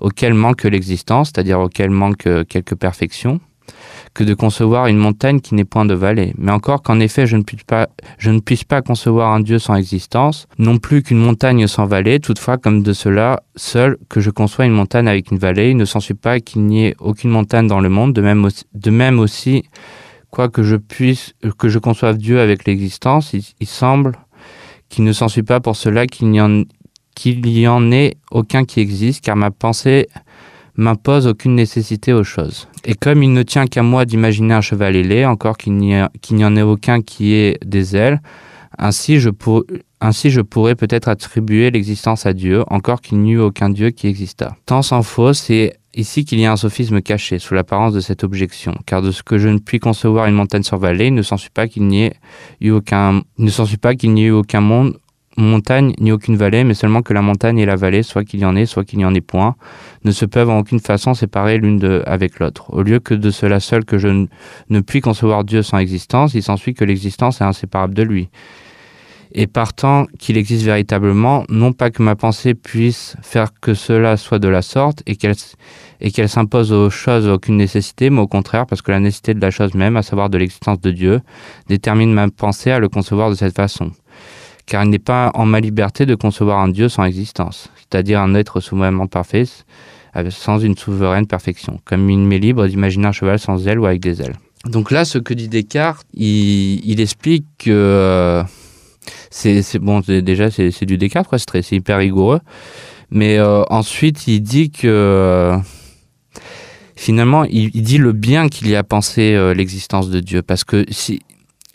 auquel 0.00 0.34
manque 0.34 0.64
l'existence, 0.64 1.28
c'est-à-dire 1.28 1.60
auquel 1.60 1.90
manque 1.90 2.28
quelques 2.48 2.74
perfections, 2.74 3.40
que 4.14 4.24
de 4.24 4.34
concevoir 4.34 4.86
une 4.86 4.96
montagne 4.96 5.40
qui 5.40 5.54
n'est 5.54 5.64
point 5.64 5.84
de 5.84 5.94
vallée. 5.94 6.32
Mais 6.38 6.52
encore 6.52 6.82
qu'en 6.82 7.00
effet 7.00 7.26
je 7.26 7.36
ne, 7.36 7.42
puisse 8.40 8.64
pas, 8.64 8.82
concevoir 8.82 9.32
un 9.32 9.40
Dieu 9.40 9.58
sans 9.58 9.74
existence, 9.74 10.46
non 10.58 10.78
plus 10.78 11.02
qu'une 11.02 11.18
montagne 11.18 11.66
sans 11.66 11.86
vallée, 11.86 12.18
toutefois 12.18 12.56
comme 12.56 12.82
de 12.82 12.92
cela 12.92 13.42
seul 13.56 13.98
que 14.08 14.20
je 14.20 14.30
conçois 14.30 14.64
une 14.64 14.72
montagne 14.72 15.08
avec 15.08 15.30
une 15.30 15.38
vallée, 15.38 15.70
il 15.70 15.76
ne 15.76 15.84
s'ensuit 15.84 16.14
pas 16.14 16.40
qu'il 16.40 16.62
n'y 16.62 16.86
ait 16.86 16.96
aucune 16.98 17.30
montagne 17.30 17.66
dans 17.66 17.80
le 17.80 17.88
monde, 17.88 18.14
de 18.14 18.90
même 18.90 19.18
aussi 19.20 19.64
quoi 20.36 20.50
que 20.50 20.62
je 20.62 20.76
puisse, 20.76 21.32
que 21.56 21.70
je 21.70 21.78
conçoive 21.78 22.18
Dieu 22.18 22.40
avec 22.40 22.66
l'existence, 22.66 23.32
il, 23.32 23.66
semble 23.66 24.18
qu'il 24.90 25.04
ne 25.04 25.14
s'ensuit 25.14 25.42
pas 25.42 25.60
pour 25.60 25.76
cela 25.76 26.06
qu'il 26.06 26.28
n'y 26.28 26.42
en, 26.42 26.60
en 26.60 27.92
ait 27.92 28.16
aucun 28.30 28.66
qui 28.66 28.80
existe, 28.80 29.24
car 29.24 29.34
ma 29.34 29.50
pensée 29.50 30.08
m'impose 30.76 31.26
aucune 31.26 31.54
nécessité 31.54 32.12
aux 32.12 32.22
choses. 32.22 32.68
Et 32.84 32.92
comme 32.92 33.22
il 33.22 33.32
ne 33.32 33.42
tient 33.44 33.66
qu'à 33.66 33.82
moi 33.82 34.04
d'imaginer 34.04 34.52
un 34.52 34.60
cheval 34.60 34.94
ailé, 34.94 35.24
encore 35.24 35.56
qu'il 35.56 35.74
n'y 35.78 36.44
en 36.44 36.56
ait 36.56 36.62
aucun 36.62 37.00
qui 37.00 37.32
ait 37.32 37.56
des 37.64 37.96
ailes, 37.96 38.20
ainsi 38.76 39.20
je, 39.20 39.30
pour, 39.30 39.64
ainsi 40.02 40.28
je 40.28 40.42
pourrais 40.42 40.74
peut-être 40.74 41.08
attribuer 41.08 41.70
l'existence 41.70 42.26
à 42.26 42.34
Dieu, 42.34 42.62
encore 42.66 43.00
qu'il 43.00 43.20
n'y 43.20 43.32
eut 43.32 43.40
aucun 43.40 43.70
Dieu 43.70 43.88
qui 43.88 44.06
exista. 44.06 44.54
Tant 44.66 44.82
s'en 44.82 45.00
faut, 45.00 45.32
c'est 45.32 45.78
ici 45.96 46.24
qu'il 46.24 46.38
y 46.38 46.46
a 46.46 46.52
un 46.52 46.56
sophisme 46.56 47.00
caché 47.00 47.38
sous 47.38 47.54
l'apparence 47.54 47.92
de 47.92 48.00
cette 48.00 48.22
objection, 48.22 48.74
car 48.86 49.02
de 49.02 49.10
ce 49.10 49.22
que 49.22 49.38
je 49.38 49.48
ne 49.48 49.58
puis 49.58 49.80
concevoir 49.80 50.26
une 50.26 50.34
montagne 50.34 50.62
sur 50.62 50.78
vallée, 50.78 51.06
il 51.06 51.14
ne 51.14 51.22
s'ensuit 51.22 51.50
pas 51.50 51.66
qu'il 51.66 51.86
n'y 51.86 52.04
ait 52.04 52.14
eu 52.60 52.70
aucun, 52.70 53.22
ne 53.38 53.50
s'ensuit 53.50 53.78
pas 53.78 53.94
qu'il 53.94 54.12
n'y 54.12 54.24
ait 54.24 54.28
eu 54.28 54.32
aucun 54.32 54.60
monde 54.60 54.96
montagne 55.38 55.92
ni 55.98 56.12
aucune 56.12 56.36
vallée, 56.36 56.64
mais 56.64 56.74
seulement 56.74 57.02
que 57.02 57.12
la 57.12 57.22
montagne 57.22 57.58
et 57.58 57.66
la 57.66 57.76
vallée, 57.76 58.02
soit 58.02 58.24
qu'il 58.24 58.40
y 58.40 58.44
en 58.44 58.56
ait, 58.56 58.66
soit 58.66 58.84
qu'il 58.84 58.98
n'y 58.98 59.04
en 59.04 59.14
ait 59.14 59.20
point, 59.20 59.54
ne 60.04 60.10
se 60.10 60.24
peuvent 60.24 60.50
en 60.50 60.60
aucune 60.60 60.80
façon 60.80 61.14
séparer 61.14 61.58
l'une 61.58 62.02
avec 62.06 62.38
l'autre. 62.38 62.72
Au 62.72 62.82
lieu 62.82 63.00
que 63.00 63.14
de 63.14 63.30
cela 63.30 63.60
seul 63.60 63.84
que 63.84 63.98
je 63.98 64.26
ne 64.70 64.80
puis 64.80 65.00
concevoir 65.00 65.44
Dieu 65.44 65.62
sans 65.62 65.78
existence, 65.78 66.34
il 66.34 66.42
s'ensuit 66.42 66.74
que 66.74 66.84
l'existence 66.84 67.40
est 67.40 67.44
inséparable 67.44 67.94
de 67.94 68.02
lui. 68.02 68.28
Et 69.38 69.46
partant 69.46 70.06
qu'il 70.18 70.38
existe 70.38 70.64
véritablement, 70.64 71.44
non 71.50 71.74
pas 71.74 71.90
que 71.90 72.02
ma 72.02 72.16
pensée 72.16 72.54
puisse 72.54 73.16
faire 73.20 73.50
que 73.60 73.74
cela 73.74 74.16
soit 74.16 74.38
de 74.38 74.48
la 74.48 74.62
sorte 74.62 75.02
et 75.04 75.16
qu'elle 75.16 75.34
et 76.00 76.10
qu'elle 76.10 76.30
s'impose 76.30 76.72
aux 76.72 76.88
choses 76.88 77.28
aucune 77.28 77.58
nécessité, 77.58 78.08
mais 78.08 78.20
au 78.20 78.26
contraire 78.26 78.64
parce 78.66 78.80
que 78.80 78.90
la 78.90 78.98
nécessité 78.98 79.34
de 79.34 79.40
la 79.40 79.50
chose 79.50 79.74
même, 79.74 79.98
à 79.98 80.02
savoir 80.02 80.30
de 80.30 80.38
l'existence 80.38 80.80
de 80.80 80.90
Dieu, 80.90 81.20
détermine 81.68 82.14
ma 82.14 82.28
pensée 82.28 82.70
à 82.70 82.78
le 82.78 82.88
concevoir 82.88 83.28
de 83.28 83.34
cette 83.34 83.54
façon. 83.54 83.92
Car 84.64 84.84
il 84.84 84.90
n'est 84.90 84.98
pas 84.98 85.30
en 85.34 85.44
ma 85.44 85.60
liberté 85.60 86.06
de 86.06 86.14
concevoir 86.14 86.58
un 86.60 86.68
Dieu 86.68 86.88
sans 86.88 87.04
existence, 87.04 87.70
c'est-à-dire 87.76 88.20
un 88.20 88.34
être 88.34 88.60
souverainement 88.60 89.06
parfait, 89.06 89.44
sans 90.30 90.58
une 90.58 90.78
souveraine 90.78 91.26
perfection, 91.26 91.78
comme 91.84 92.08
il 92.08 92.18
m'est 92.20 92.38
libre 92.38 92.66
d'imaginer 92.66 93.08
un 93.08 93.12
cheval 93.12 93.38
sans 93.38 93.68
ailes 93.68 93.78
ou 93.78 93.84
avec 93.84 94.00
des 94.00 94.22
ailes. 94.22 94.36
Donc 94.64 94.90
là, 94.90 95.04
ce 95.04 95.18
que 95.18 95.34
dit 95.34 95.48
Descartes, 95.48 96.06
il, 96.14 97.00
explique 97.00 97.44
que 97.58 97.70
euh, 97.70 98.42
c'est 99.30 99.78
bon, 99.78 100.00
déjà 100.00 100.50
c'est 100.50 100.84
du 100.84 100.98
Descartes, 100.98 101.28
c'est 101.36 101.72
hyper 101.72 101.98
rigoureux, 101.98 102.40
mais 103.10 103.38
euh, 103.38 103.62
ensuite 103.70 104.26
il 104.26 104.40
dit 104.40 104.70
que 104.70 105.58
finalement, 106.96 107.44
il, 107.44 107.70
dit 107.70 107.98
le 107.98 108.12
bien 108.12 108.48
qu'il 108.48 108.68
y 108.68 108.74
a 108.74 108.82
pensé 108.82 109.34
euh, 109.34 109.54
l'existence 109.54 110.08
de 110.10 110.20
Dieu. 110.20 110.42
Parce 110.42 110.64
que 110.64 110.84
si, 110.88 111.20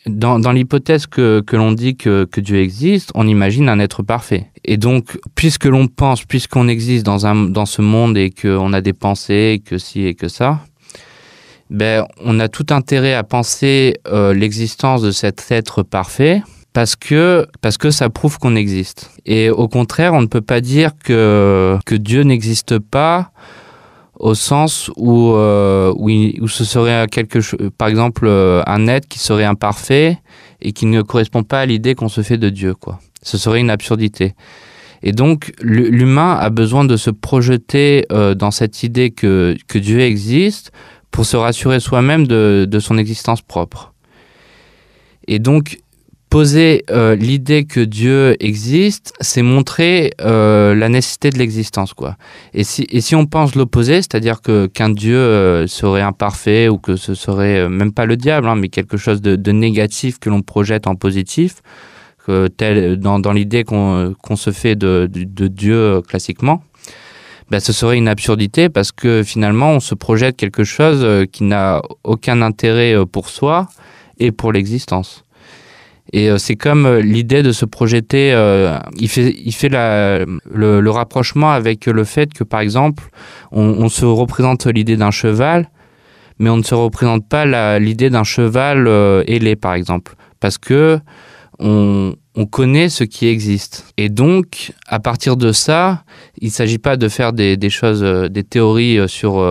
dans, 0.08 0.40
dans 0.40 0.52
l'hypothèse 0.52 1.06
que, 1.06 1.42
que 1.46 1.56
l'on 1.56 1.72
dit 1.72 1.96
que, 1.96 2.26
que, 2.26 2.42
Dieu 2.42 2.60
existe, 2.60 3.12
on 3.16 3.28
imagine 3.28 3.70
un 3.70 3.80
être 3.80 4.04
parfait. 4.04 4.48
Et 4.66 4.78
donc, 4.78 5.20
puisque 5.36 5.66
l'on 5.66 5.88
pense, 5.88 6.26
puisqu'on 6.26 6.68
existe 6.68 7.06
dans, 7.06 7.26
un, 7.28 7.36
dans 7.36 7.68
ce 7.68 7.82
monde 7.82 8.18
et 8.18 8.32
qu'on 8.32 8.74
a 8.74 8.82
des 8.82 8.94
pensées, 8.94 9.62
que 9.64 9.78
ci 9.78 10.06
et 10.06 10.16
que 10.16 10.28
ça, 10.28 10.60
ben, 11.70 12.06
on 12.20 12.40
a 12.40 12.50
tout 12.50 12.66
intérêt 12.72 13.14
à 13.14 13.24
penser 13.24 13.96
euh, 14.08 14.34
l'existence 14.34 15.02
de 15.02 15.12
cet 15.12 15.52
être 15.52 15.84
parfait 15.84 16.42
parce 16.74 16.96
que, 16.96 17.46
parce 17.62 17.78
que 17.78 17.92
ça 17.92 18.10
prouve 18.10 18.40
qu'on 18.40 18.56
existe. 18.56 19.12
Et 19.25 19.50
au 19.50 19.68
contraire, 19.68 20.13
on 20.13 20.22
ne 20.22 20.28
peut 20.28 20.42
pas 20.42 20.62
dire 20.62 20.92
que, 21.04 21.78
que 21.86 21.96
Dieu 21.96 22.24
n'existe 22.24 22.80
pas 22.80 23.32
au 24.22 24.36
sens 24.36 24.92
où, 24.98 25.32
euh, 25.32 25.94
où, 25.98 26.48
ce 26.48 26.63
serait 26.63 27.08
quelque 27.08 27.42
chose, 27.42 27.60
par 27.78 27.88
exemple, 27.88 28.25
euh, 28.28 28.62
un 28.68 28.88
être 28.88 29.08
qui 29.08 29.18
serait 29.18 29.46
imparfait 29.46 30.20
et 30.62 30.74
qui 30.74 30.86
ne 30.86 31.01
correspond 31.01 31.44
pas 31.44 31.62
à 31.62 31.66
l'idée 31.66 31.96
qu'on 31.96 32.08
se 32.08 32.22
fait 32.22 32.38
de 32.38 32.50
Dieu, 32.50 32.75
quoi. 32.75 33.00
Ce 33.24 33.38
serait 33.38 33.60
une 33.60 33.72
absurdité. 33.72 34.36
Et 35.04 35.12
donc, 35.12 35.54
l'humain 35.62 36.38
a 36.40 36.51
besoin 36.51 36.86
de 36.86 36.98
se 36.98 37.10
projeter 37.10 38.06
euh, 38.12 38.36
dans 38.36 38.51
cette 38.51 38.84
idée 38.84 39.10
que, 39.10 39.58
que 39.68 39.80
Dieu 39.80 40.00
existe 40.01 40.72
pour 41.10 41.25
se 41.25 41.36
rassurer 41.36 41.80
soi-même 41.80 42.28
de, 42.28 42.68
de 42.70 42.80
son 42.80 43.00
existence 43.00 43.42
propre. 43.42 43.94
Et 45.28 45.40
donc, 45.40 45.80
poser 46.32 46.86
euh, 46.90 47.14
l'idée 47.14 47.66
que 47.66 47.82
Dieu 47.82 48.38
existe, 48.40 49.14
c'est 49.20 49.42
montrer 49.42 50.14
euh, 50.22 50.74
la 50.74 50.88
nécessité 50.88 51.30
de 51.30 51.38
l'existence, 51.38 51.94
quoi. 51.94 52.16
Et 52.54 52.64
si, 52.64 52.88
et 52.90 53.02
si 53.02 53.16
on 53.16 53.26
pense 53.26 53.54
l'opposé, 53.54 53.96
c'est-à-dire 53.96 54.42
que 54.42 54.68
qu'un 54.68 54.90
Dieu 54.90 55.18
euh, 55.18 55.68
serait 55.68 56.02
imparfait 56.02 56.70
ou 56.70 56.78
que 56.78 56.96
ce 56.96 57.16
serait 57.16 57.68
même 57.68 57.92
pas 57.92 58.06
le 58.06 58.16
diable, 58.16 58.48
hein, 58.48 58.56
mais 58.56 58.70
quelque 58.70 58.96
chose 58.96 59.22
de, 59.22 59.36
de 59.36 59.52
négatif 59.52 60.20
que 60.20 60.30
l'on 60.30 60.42
projette 60.42 60.88
en 60.88 60.96
positif, 60.96 61.56
tel 62.56 62.98
dans, 62.98 63.20
dans 63.20 63.34
l'idée 63.34 63.66
qu'on 63.66 64.14
qu'on 64.22 64.38
se 64.38 64.52
fait 64.52 64.76
de, 64.78 65.10
de, 65.12 65.26
de 65.26 65.48
Dieu 65.48 66.02
classiquement, 66.08 66.64
ben, 67.50 67.60
ce 67.60 67.74
serait 67.74 67.98
une 67.98 68.08
absurdité 68.08 68.70
parce 68.70 68.94
que 68.94 69.22
finalement 69.24 69.72
on 69.72 69.82
se 69.82 69.96
projette 69.96 70.38
quelque 70.38 70.64
chose 70.64 71.26
qui 71.34 71.44
n'a 71.44 71.82
aucun 72.06 72.42
intérêt 72.42 72.96
pour 73.12 73.28
soi 73.28 73.68
et 74.20 74.32
pour 74.32 74.54
l'existence. 74.54 75.26
Et 76.13 76.30
euh, 76.30 76.38
c'est 76.38 76.56
comme 76.56 76.86
euh, 76.86 77.01
l'idée 77.01 77.41
de 77.44 77.51
se 77.51 77.65
projeter, 77.65 78.34
euh, 78.34 78.78
il 78.97 79.08
fait, 79.08 79.34
il 79.43 79.54
fait 79.54 79.69
le, 79.69 80.89
rapprochement 80.89 81.52
avec 81.52 81.86
le 81.86 82.04
fait 82.04 82.34
que, 82.34 82.43
par 82.43 82.60
exemple, 82.60 83.04
on, 83.52 83.89
se 83.89 84.06
représente 84.06 84.65
l'idée 84.67 84.97
d'un 84.97 85.12
cheval, 85.12 85.69
mais 86.39 86.50
on 86.50 86.58
ne 86.58 86.63
se 86.63 86.76
représente 86.76 87.28
pas 87.28 87.80
l'idée 87.80 88.10
d'un 88.10 88.24
cheval 88.24 88.88
ailé, 89.28 89.56
par 89.56 89.74
exemple, 89.74 90.15
parce 90.39 90.58
que 90.58 91.00
on, 91.60 92.15
on, 92.36 92.45
connaît 92.45 92.89
ce 92.89 93.04
qui 93.04 93.28
existe. 93.28 93.86
Et 93.97 94.10
donc, 94.10 94.74
à 94.88 95.00
partir 95.00 95.38
de 95.38 95.52
ça, 95.52 96.04
il 96.39 96.47
ne 96.47 96.52
s'agit 96.52 96.80
pas 96.80 96.97
de 96.97 97.08
faire 97.08 97.34
des, 97.34 97.58
des, 97.58 97.69
choses, 97.69 98.02
des 98.02 98.43
théories 98.43 99.08
sur, 99.08 99.45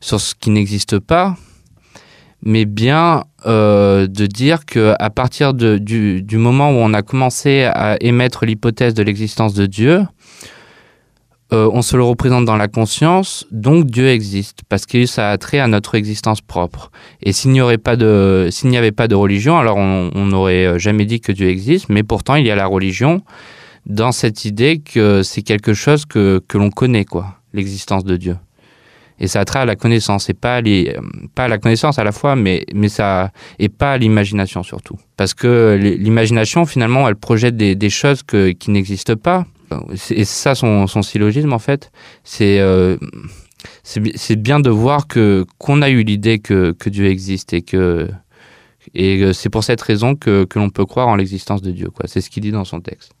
sur 0.00 0.20
ce 0.20 0.34
qui 0.34 0.50
n'existe 0.50 0.98
pas, 0.98 1.36
mais 2.42 2.64
bien 2.64 3.24
euh, 3.46 4.06
de 4.06 4.26
dire 4.26 4.64
que 4.64 4.94
à 4.98 5.10
partir 5.10 5.54
du, 5.54 6.24
moment 6.32 6.70
où 6.70 6.74
on 6.74 6.94
a 6.94 7.02
commencé 7.02 7.64
à 7.64 7.96
émettre 8.00 8.44
l'hypothèse 8.44 8.94
de 8.94 9.02
l'existence 9.02 9.54
de 9.54 9.66
Dieu, 9.66 10.02
euh, 11.52 11.68
on 11.72 11.80
se 11.80 11.96
le 11.96 12.02
représente 12.02 12.44
dans 12.44 12.56
la 12.56 12.68
conscience, 12.68 13.46
donc 13.50 13.86
Dieu 13.86 14.08
existe, 14.08 14.60
parce 14.68 14.84
que 14.84 15.06
ça 15.06 15.30
a 15.30 15.38
trait 15.38 15.60
à 15.60 15.66
notre 15.66 15.94
existence 15.94 16.42
propre. 16.42 16.90
Et 17.22 17.32
s'il 17.32 17.52
n'y 17.52 17.60
aurait 17.62 17.78
pas 17.78 17.96
de, 17.96 18.48
s'il 18.50 18.68
n'y 18.68 18.76
avait 18.76 18.92
pas 18.92 19.08
de 19.08 19.14
religion, 19.14 19.56
alors 19.58 19.78
on 19.78 20.26
n'aurait 20.26 20.78
jamais 20.78 21.06
dit 21.06 21.20
que 21.20 21.32
Dieu 21.32 21.48
existe, 21.48 21.88
mais 21.88 22.02
pourtant 22.02 22.34
il 22.34 22.46
y 22.46 22.50
a 22.50 22.56
la 22.56 22.66
religion 22.66 23.22
dans 23.86 24.12
cette 24.12 24.44
idée 24.44 24.80
que 24.80 25.22
c'est 25.22 25.42
quelque 25.42 25.72
chose 25.72 26.04
que, 26.04 26.42
que 26.46 26.58
l'on 26.58 26.70
connaît, 26.70 27.06
quoi, 27.06 27.38
l'existence 27.54 28.04
de 28.04 28.16
Dieu 28.16 28.36
et 29.20 29.26
ça 29.26 29.40
a 29.40 29.44
trait 29.44 29.60
à 29.60 29.64
la 29.64 29.76
connaissance 29.76 30.28
et 30.30 30.34
pas 30.34 30.60
les, 30.60 30.96
pas 31.34 31.44
à 31.44 31.48
la 31.48 31.58
connaissance 31.58 31.98
à 31.98 32.04
la 32.04 32.12
fois 32.12 32.36
mais 32.36 32.64
mais 32.74 32.88
ça 32.88 33.32
et 33.58 33.68
pas 33.68 33.92
à 33.92 33.98
l'imagination 33.98 34.62
surtout. 34.62 34.96
Parce 35.16 35.34
que 35.34 35.78
l'imagination 35.80 36.66
finalement 36.66 37.08
elle 37.08 37.16
projette 37.16 37.56
des, 37.56 37.90
choses 37.90 38.22
que, 38.22 38.50
qui 38.50 38.70
n'existent 38.70 39.16
pas. 39.16 39.46
Et 40.10 40.24
ça 40.24 40.54
son, 40.54 40.86
son 40.86 41.02
syllogisme 41.02 41.52
en 41.52 41.58
fait 41.58 41.90
c'est 42.24 42.58
euh, 42.60 42.96
c'est 43.82 44.36
bien 44.36 44.60
de 44.60 44.70
voir 44.70 45.06
que 45.06 45.44
qu'on 45.58 45.82
a 45.82 45.90
eu 45.90 46.02
l'idée 46.02 46.38
que, 46.38 46.72
que 46.72 46.88
Dieu 46.88 47.06
existe 47.06 47.52
et 47.52 47.62
que 47.62 48.08
et 48.94 49.32
c'est 49.34 49.50
pour 49.50 49.64
cette 49.64 49.82
raison 49.82 50.14
que, 50.14 50.44
que 50.44 50.58
l'on 50.58 50.70
peut 50.70 50.86
croire 50.86 51.08
en 51.08 51.16
l'existence 51.16 51.60
de 51.60 51.70
Dieu 51.70 51.90
quoi. 51.90 52.06
C'est 52.08 52.20
ce 52.20 52.30
qu'il 52.30 52.42
dit 52.42 52.52
dans 52.52 52.64
son 52.64 52.80
texte 52.80 53.12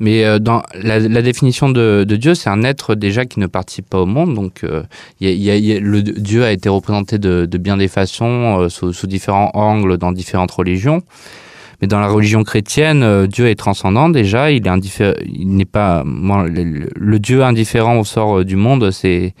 mais 0.00 0.24
euh, 0.24 0.38
dans 0.38 0.62
la, 0.74 0.98
la, 0.98 1.20
définition 1.20 1.68
de, 1.68 2.04
de 2.08 2.16
Dieu, 2.16 2.34
c'est 2.34 2.48
un 2.48 2.64
être 2.64 2.94
déjà 2.94 3.26
qui 3.26 3.38
ne 3.38 3.46
participe 3.46 3.88
pas 3.88 3.98
au 3.98 4.06
monde. 4.06 4.34
Donc, 4.34 4.64
euh, 4.64 4.82
y 5.20 5.26
a, 5.50 5.56
y 5.56 5.76
a, 5.76 5.78
le 5.78 6.02
Dieu 6.02 6.42
a 6.42 6.52
été 6.52 6.70
représenté 6.70 7.18
de, 7.18 7.44
de 7.44 7.58
bien 7.58 7.76
des 7.76 7.86
façons, 7.86 8.60
euh, 8.60 8.68
sous, 8.70 8.94
sous, 8.94 9.06
différents 9.06 9.50
angles, 9.52 9.98
dans 9.98 10.10
différentes 10.10 10.52
religions. 10.52 11.02
Mais 11.82 11.86
dans 11.86 12.00
la 12.00 12.08
religion 12.08 12.44
chrétienne, 12.44 13.02
euh, 13.02 13.26
Dieu 13.26 13.48
est 13.48 13.56
transcendant 13.56 14.08
déjà. 14.08 14.50
Il 14.50 14.66
est 14.66 14.70
indifférent. 14.70 15.14
Il 15.26 15.54
n'est 15.54 15.66
pas 15.66 16.02
le, 16.04 17.18
Dieu 17.18 17.44
indifférent 17.44 17.98
au 17.98 18.04
sort 18.04 18.38
euh, 18.38 18.44
du 18.44 18.56
monde. 18.56 18.90
C'est 18.90 19.34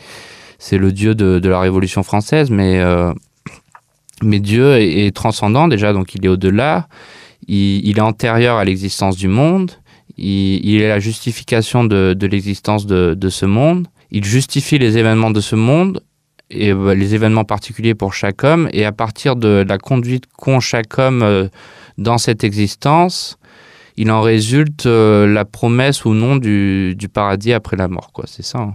c'est 0.58 0.76
le 0.76 0.92
Dieu 0.92 1.14
de, 1.14 1.38
de, 1.38 1.48
la 1.48 1.58
Révolution 1.58 2.02
française, 2.02 2.50
mais 2.50 2.82
mais 4.22 4.40
Dieu 4.40 4.76
est, 4.76 5.06
est, 5.06 5.16
transcendant 5.16 5.68
déjà. 5.68 5.94
Donc, 5.94 6.14
il 6.14 6.26
est 6.26 6.28
au-delà. 6.28 6.86
Il, 7.48 7.80
il 7.88 7.96
est 7.96 8.02
antérieur 8.02 8.58
à 8.58 8.64
l'existence 8.66 9.16
du 9.16 9.26
monde 9.26 9.79
il, 10.16 10.80
est 10.80 10.88
la 10.88 10.98
justification 10.98 11.84
de, 11.84 12.16
l'existence 12.26 12.86
de, 12.86 13.28
ce 13.28 13.46
monde. 13.46 13.86
Il 14.10 14.24
justifie 14.24 14.78
les 14.78 14.98
événements 14.98 15.30
de 15.30 15.40
ce 15.40 15.56
monde 15.56 16.02
et 16.50 16.72
euh, 16.72 16.94
les 16.94 17.14
événements 17.14 17.44
particuliers 17.44 17.94
pour 17.94 18.12
chaque 18.12 18.42
homme. 18.42 18.68
Et 18.72 18.84
à 18.84 18.92
partir 18.92 19.36
de 19.36 19.64
la 19.66 19.78
conduite 19.78 20.24
qu'ont 20.36 20.60
chaque 20.60 20.98
homme 20.98 21.22
euh, 21.22 21.48
dans 21.96 22.18
cette 22.18 22.42
existence, 22.42 23.38
il 23.96 24.10
en 24.10 24.20
résulte 24.20 24.86
euh, 24.86 25.26
la 25.32 25.44
promesse 25.44 26.04
ou 26.04 26.14
non 26.14 26.36
du, 26.36 26.94
du 26.96 27.08
paradis 27.08 27.52
après 27.52 27.76
la 27.76 27.86
mort. 27.86 28.10
quoi. 28.12 28.24
C'est 28.26 28.44
ça. 28.44 28.58
Hein. 28.58 28.74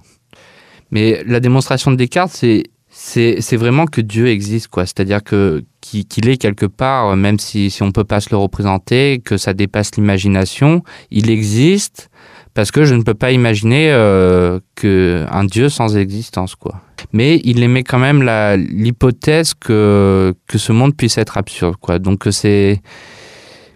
Mais 0.92 1.24
la 1.26 1.40
démonstration 1.40 1.92
de 1.92 1.98
Descartes, 1.98 2.32
c'est 2.32 2.64
c'est 3.08 3.58
vraiment 3.58 3.86
que 3.86 4.02
Dieu 4.02 4.28
existe, 4.28 4.68
quoi. 4.68 4.86
C'est-à-dire 4.86 5.24
que 5.24 5.64
qu'il 5.82 6.28
est 6.28 6.38
quelque 6.38 6.66
part, 6.66 7.16
même 7.16 7.38
si, 7.38 7.70
si 7.70 7.84
on 7.84 7.92
peut 7.92 8.04
pas 8.04 8.20
se 8.20 8.30
le 8.32 8.38
représenter, 8.38 9.22
que 9.24 9.38
ça 9.38 9.54
dépasse 9.54 9.96
l'imagination, 9.96 10.82
il 11.12 11.30
existe 11.30 12.10
parce 12.56 12.72
que 12.72 12.86
je 12.86 12.96
ne 12.96 13.04
peux 13.04 13.14
pas 13.14 13.32
imaginer 13.32 13.92
euh, 13.92 14.60
que 14.76 15.26
un 15.30 15.44
Dieu 15.44 15.70
sans 15.70 15.96
existence, 15.98 16.56
quoi. 16.56 16.82
Mais 17.14 17.40
il 17.44 17.62
émet 17.62 17.84
quand 17.84 18.00
même 18.00 18.24
l'hypothèse 18.58 19.54
que 19.54 20.34
que 20.48 20.58
ce 20.58 20.72
monde 20.72 20.96
puisse 20.96 21.18
être 21.20 21.38
absurde, 21.38 21.76
quoi. 21.80 22.00
Donc 22.00 22.28
c'est 22.32 22.82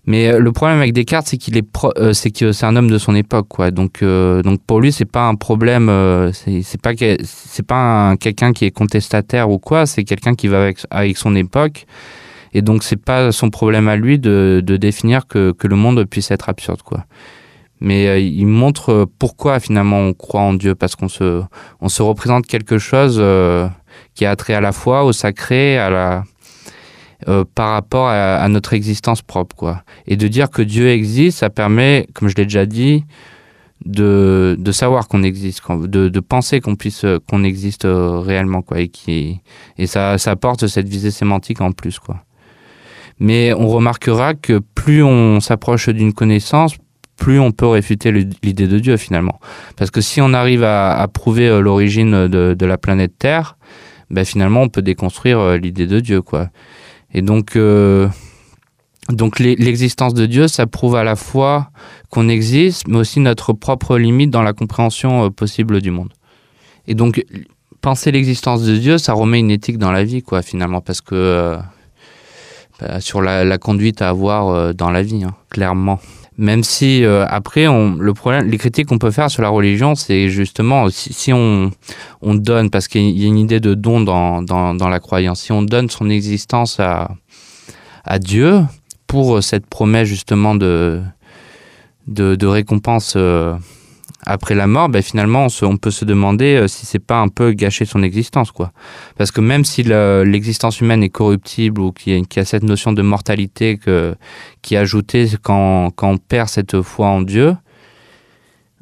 mais 0.09 0.27
euh, 0.27 0.39
le 0.39 0.51
problème 0.51 0.79
avec 0.79 0.91
Descartes, 0.91 1.27
c'est 1.27 1.37
qu'il 1.37 1.55
est, 1.55 1.67
euh, 1.99 2.13
c'est 2.13 2.31
que 2.31 2.51
c'est 2.51 2.65
un 2.65 2.75
homme 2.75 2.89
de 2.89 2.97
son 2.97 3.13
époque, 3.13 3.45
quoi. 3.47 3.69
Donc, 3.69 4.01
euh, 4.01 4.41
donc 4.41 4.59
pour 4.65 4.81
lui, 4.81 4.91
c'est 4.91 5.05
pas 5.05 5.27
un 5.27 5.35
problème. 5.35 5.87
C'est 6.33 6.81
pas 6.81 6.93
c'est 7.23 7.65
pas 7.65 8.15
quelqu'un 8.19 8.51
qui 8.51 8.65
est 8.65 8.71
contestataire 8.71 9.51
ou 9.51 9.59
quoi. 9.59 9.85
C'est 9.85 10.03
quelqu'un 10.03 10.33
qui 10.33 10.47
va 10.47 10.71
avec, 10.89 11.17
son 11.17 11.35
époque 11.35 11.85
Et 12.53 12.63
donc 12.63 12.81
c'est 12.83 12.95
pas 12.95 13.31
son 13.31 13.51
problème 13.51 13.87
à 13.87 13.95
lui 13.97 14.17
de, 14.17 14.63
de 14.65 14.77
définir 14.77 15.27
que, 15.27 15.51
que, 15.51 15.67
le 15.67 15.75
monde 15.75 16.03
puisse 16.05 16.31
être 16.31 16.49
absurde, 16.49 16.81
quoi. 16.81 17.05
Mais 17.79 18.25
il 18.25 18.47
montre 18.47 19.07
pourquoi 19.19 19.59
finalement 19.59 19.99
on 19.99 20.13
croit 20.13 20.41
en 20.41 20.53
Dieu, 20.53 20.73
parce 20.73 20.95
qu'on 20.95 21.07
se, 21.07 21.43
on 21.81 21.89
se 21.89 22.01
représente 22.01 22.47
quelque 22.47 22.79
chose 22.79 23.23
qui 24.15 24.25
a 24.25 24.35
trait 24.35 24.55
à 24.55 24.61
la 24.61 24.71
foi, 24.71 25.03
au 25.03 25.13
sacré, 25.13 25.77
à 25.77 25.89
la, 25.91 26.23
euh, 27.27 27.43
par 27.55 27.71
rapport 27.71 28.07
à, 28.09 28.47
notre 28.49 28.73
existence 28.73 29.21
propre, 29.21 29.55
quoi. 29.55 29.83
Et 30.07 30.15
de 30.15 30.27
dire 30.27 30.49
que 30.49 30.61
Dieu 30.61 30.89
existe, 30.89 31.39
ça 31.39 31.49
permet, 31.49 32.07
comme 32.13 32.29
je 32.29 32.35
l'ai 32.35 32.45
déjà 32.45 32.65
dit, 32.65 33.03
de, 33.85 34.55
de 34.59 34.71
savoir 34.71 35.07
qu'on 35.07 35.23
existe, 35.23 35.61
de, 35.69 36.19
penser 36.19 36.59
qu'on 36.61 36.75
puisse 36.75 37.05
qu'on 37.29 37.43
existe 37.43 37.87
réellement, 37.87 38.61
quoi, 38.61 38.79
et 38.79 38.89
qui 38.89 39.41
et 39.77 39.87
ça, 39.87 40.17
ça 40.17 40.31
apporte 40.31 40.67
cette 40.67 40.87
visée 40.87 41.11
sémantique 41.11 41.61
en 41.61 41.71
plus, 41.71 41.99
quoi. 41.99 42.23
Mais 43.19 43.53
on 43.53 43.67
remarquera 43.67 44.33
que 44.33 44.59
plus 44.59 45.03
on 45.03 45.41
s'approche 45.41 45.89
d'une 45.89 46.13
connaissance, 46.13 46.75
plus 47.19 47.39
on 47.39 47.51
peut 47.51 47.67
réfuter 47.67 48.11
l'idée 48.11 48.67
de 48.67 48.79
Dieu 48.79 48.97
finalement. 48.97 49.39
Parce 49.75 49.91
que 49.91 50.01
si 50.01 50.21
on 50.21 50.33
arrive 50.33 50.63
à, 50.63 50.97
à 50.97 51.07
prouver 51.07 51.47
euh, 51.49 51.59
l'origine 51.59 52.27
de, 52.27 52.55
de, 52.57 52.65
la 52.65 52.77
planète 52.77 53.11
Terre, 53.19 53.57
ben 54.09 54.25
finalement 54.25 54.63
on 54.63 54.69
peut 54.69 54.81
déconstruire 54.81 55.39
euh, 55.39 55.57
l'idée 55.57 55.85
de 55.85 55.99
Dieu, 55.99 56.21
quoi. 56.21 56.47
Et 57.13 57.21
donc, 57.21 57.55
euh, 57.55 58.07
donc 59.09 59.39
l'existence 59.39 60.13
de 60.13 60.25
Dieu, 60.25 60.47
ça 60.47 60.67
prouve 60.67 60.95
à 60.95 61.03
la 61.03 61.15
fois 61.15 61.69
qu'on 62.09 62.29
existe, 62.29 62.87
mais 62.87 62.97
aussi 62.97 63.19
notre 63.19 63.53
propre 63.53 63.97
limite 63.97 64.29
dans 64.29 64.43
la 64.43 64.53
compréhension 64.53 65.25
euh, 65.25 65.29
possible 65.29 65.81
du 65.81 65.91
monde. 65.91 66.13
Et 66.87 66.95
donc, 66.95 67.23
penser 67.81 68.11
l'existence 68.11 68.63
de 68.63 68.75
Dieu, 68.75 68.97
ça 68.97 69.13
remet 69.13 69.39
une 69.39 69.51
éthique 69.51 69.77
dans 69.77 69.91
la 69.91 70.03
vie, 70.03 70.21
quoi, 70.21 70.41
finalement, 70.41 70.81
parce 70.81 71.01
que 71.01 71.15
euh, 71.15 71.57
bah, 72.79 72.99
sur 72.99 73.21
la, 73.21 73.57
conduite 73.57 74.01
à 74.01 74.09
avoir 74.09 74.73
dans 74.73 74.89
la 74.89 75.01
vie, 75.01 75.23
hein, 75.23 75.35
clairement. 75.49 75.99
Même 76.39 76.63
si 76.63 77.03
euh, 77.03 77.25
après, 77.27 77.67
on, 77.67 77.95
le 77.95 78.13
problème, 78.13 78.47
les 78.47 78.57
critiques 78.57 78.87
qu'on 78.87 78.97
peut 78.97 79.11
faire 79.11 79.29
sur 79.29 79.41
la 79.41 79.49
religion, 79.49 79.95
c'est 79.95 80.29
justement 80.29 80.89
si, 80.89 81.33
on, 81.33 81.69
on 82.21 82.33
donne, 82.33 82.69
parce 82.69 82.87
qu'il 82.87 83.09
y 83.09 83.25
a 83.25 83.27
une 83.27 83.37
idée 83.37 83.59
de 83.59 83.73
don 83.73 83.99
dans, 83.99 84.41
dans, 84.41 84.87
la 84.87 84.99
croyance, 85.01 85.41
si 85.41 85.51
on 85.51 85.61
donne 85.61 85.89
son 85.89 86.09
existence 86.09 86.79
à, 86.79 87.09
Dieu 88.19 88.61
pour 89.05 89.43
cette 89.43 89.67
promesse 89.67 90.07
justement 90.07 90.55
de 90.55 91.03
récompense 92.07 93.15
euh, 93.17 93.53
après 94.25 94.53
la 94.53 94.67
mort, 94.67 94.89
ben 94.89 95.01
finalement, 95.01 95.47
on, 95.61 95.77
peut 95.77 95.91
se 95.91 96.03
demander 96.03 96.55
euh, 96.55 96.67
si 96.67 96.85
c'est 96.85 96.99
pas 96.99 97.19
un 97.19 97.29
peu 97.29 97.51
gâcher 97.51 97.85
son 97.85 98.03
existence, 98.03 98.51
quoi. 98.51 98.71
Parce 99.17 99.31
que 99.31 99.41
même 99.41 99.63
si 99.63 99.83
l'existence 99.83 100.81
humaine 100.81 101.03
est 101.03 101.09
corruptible 101.09 101.81
ou 101.81 101.91
qu'il 101.91 102.13
y, 102.13 102.39
a 102.39 102.45
cette 102.45 102.63
notion 102.63 102.91
de 102.91 103.01
mortalité 103.01 103.79
qui 104.61 104.75
est 104.75 104.77
ajoutée 104.77 105.29
quand, 105.41 105.93
on 106.01 106.17
perd 106.17 106.49
cette 106.49 106.81
foi 106.81 107.07
en 107.07 107.21
Dieu, 107.21 107.55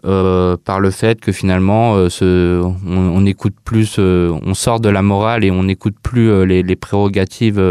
euh, 0.05 0.57
par 0.63 0.79
le 0.79 0.91
fait 0.91 1.19
que 1.19 1.31
finalement, 1.31 1.95
euh, 1.97 2.63
on, 2.85 3.25
écoute 3.25 3.55
plus, 3.63 3.99
on 3.99 4.53
sort 4.53 4.79
de 4.79 4.89
la 4.89 5.01
morale 5.01 5.43
et 5.43 5.51
on 5.51 5.63
n'écoute 5.63 5.95
plus 6.01 6.45
les, 6.45 6.75
prérogatives 6.75 7.61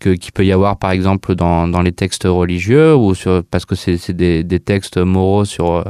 qu'il 0.00 0.18
qui 0.18 0.32
peut 0.32 0.44
y 0.44 0.52
avoir, 0.52 0.78
par 0.78 0.90
exemple, 0.90 1.34
dans, 1.34 1.82
les 1.82 1.92
textes 1.92 2.24
religieux, 2.24 2.94
ou 2.94 3.12
parce 3.50 3.66
que 3.66 3.74
c'est 3.74 4.12
des 4.12 4.60
textes 4.60 4.96
moraux 4.96 5.44
sur 5.44 5.84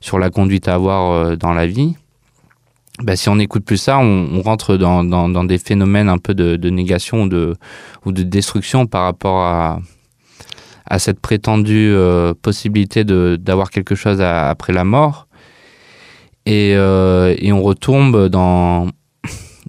sur 0.00 0.18
la 0.18 0.30
conduite 0.30 0.68
à 0.68 0.74
avoir 0.74 1.12
euh, 1.12 1.36
dans 1.36 1.52
la 1.52 1.66
vie, 1.66 1.94
bah, 3.02 3.16
si 3.16 3.28
on 3.28 3.36
n'écoute 3.36 3.64
plus 3.64 3.76
ça, 3.76 3.98
on, 3.98 4.42
rentre 4.42 4.76
dans, 4.76 5.44
des 5.44 5.58
phénomènes 5.58 6.08
un 6.08 6.18
peu 6.18 6.34
de, 6.34 6.70
négation 6.70 7.22
ou 7.22 7.28
de, 8.12 8.22
destruction 8.22 8.86
par 8.86 9.04
rapport 9.04 9.40
à, 9.40 9.78
cette 10.98 11.20
prétendue 11.20 11.92
euh, 11.92 12.32
possibilité 12.40 13.04
d'avoir 13.04 13.70
quelque 13.70 13.94
chose 13.94 14.20
après 14.20 14.72
la 14.72 14.84
mort. 14.84 15.28
Et, 16.46 16.72
euh, 16.74 17.34
et 17.38 17.52
on 17.52 17.62
retombe 17.62 18.28
dans, 18.28 18.88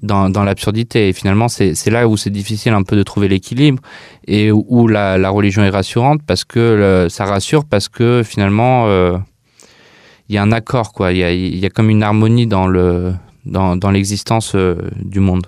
dans, 0.01 0.43
l'absurdité. 0.43 1.09
Et 1.09 1.13
finalement, 1.13 1.49
c'est 1.49 1.89
là 1.89 2.07
où 2.07 2.17
c'est 2.17 2.29
difficile 2.29 2.73
un 2.73 2.83
peu 2.83 2.95
de 2.95 3.03
trouver 3.03 3.27
l'équilibre 3.27 3.83
et 4.27 4.51
où, 4.51 4.87
la, 4.87 5.29
religion 5.29 5.61
est 5.61 5.69
rassurante 5.69 6.21
parce 6.25 6.45
que 6.45 7.07
ça 7.11 7.25
rassure 7.25 7.65
parce 7.65 7.89
que 7.89 8.23
finalement, 8.23 8.87
il 10.29 10.35
y 10.35 10.37
a 10.37 10.43
un 10.43 10.51
accord, 10.51 10.93
quoi. 10.93 11.11
Il 11.11 11.57
y 11.57 11.65
a, 11.65 11.69
comme 11.69 11.89
une 11.89 12.03
harmonie 12.03 12.47
dans 12.47 12.67
le 12.67 13.13
dans, 13.45 13.91
l'existence 13.91 14.53
euh, 14.53 14.75
du 14.95 15.19
monde. 15.19 15.47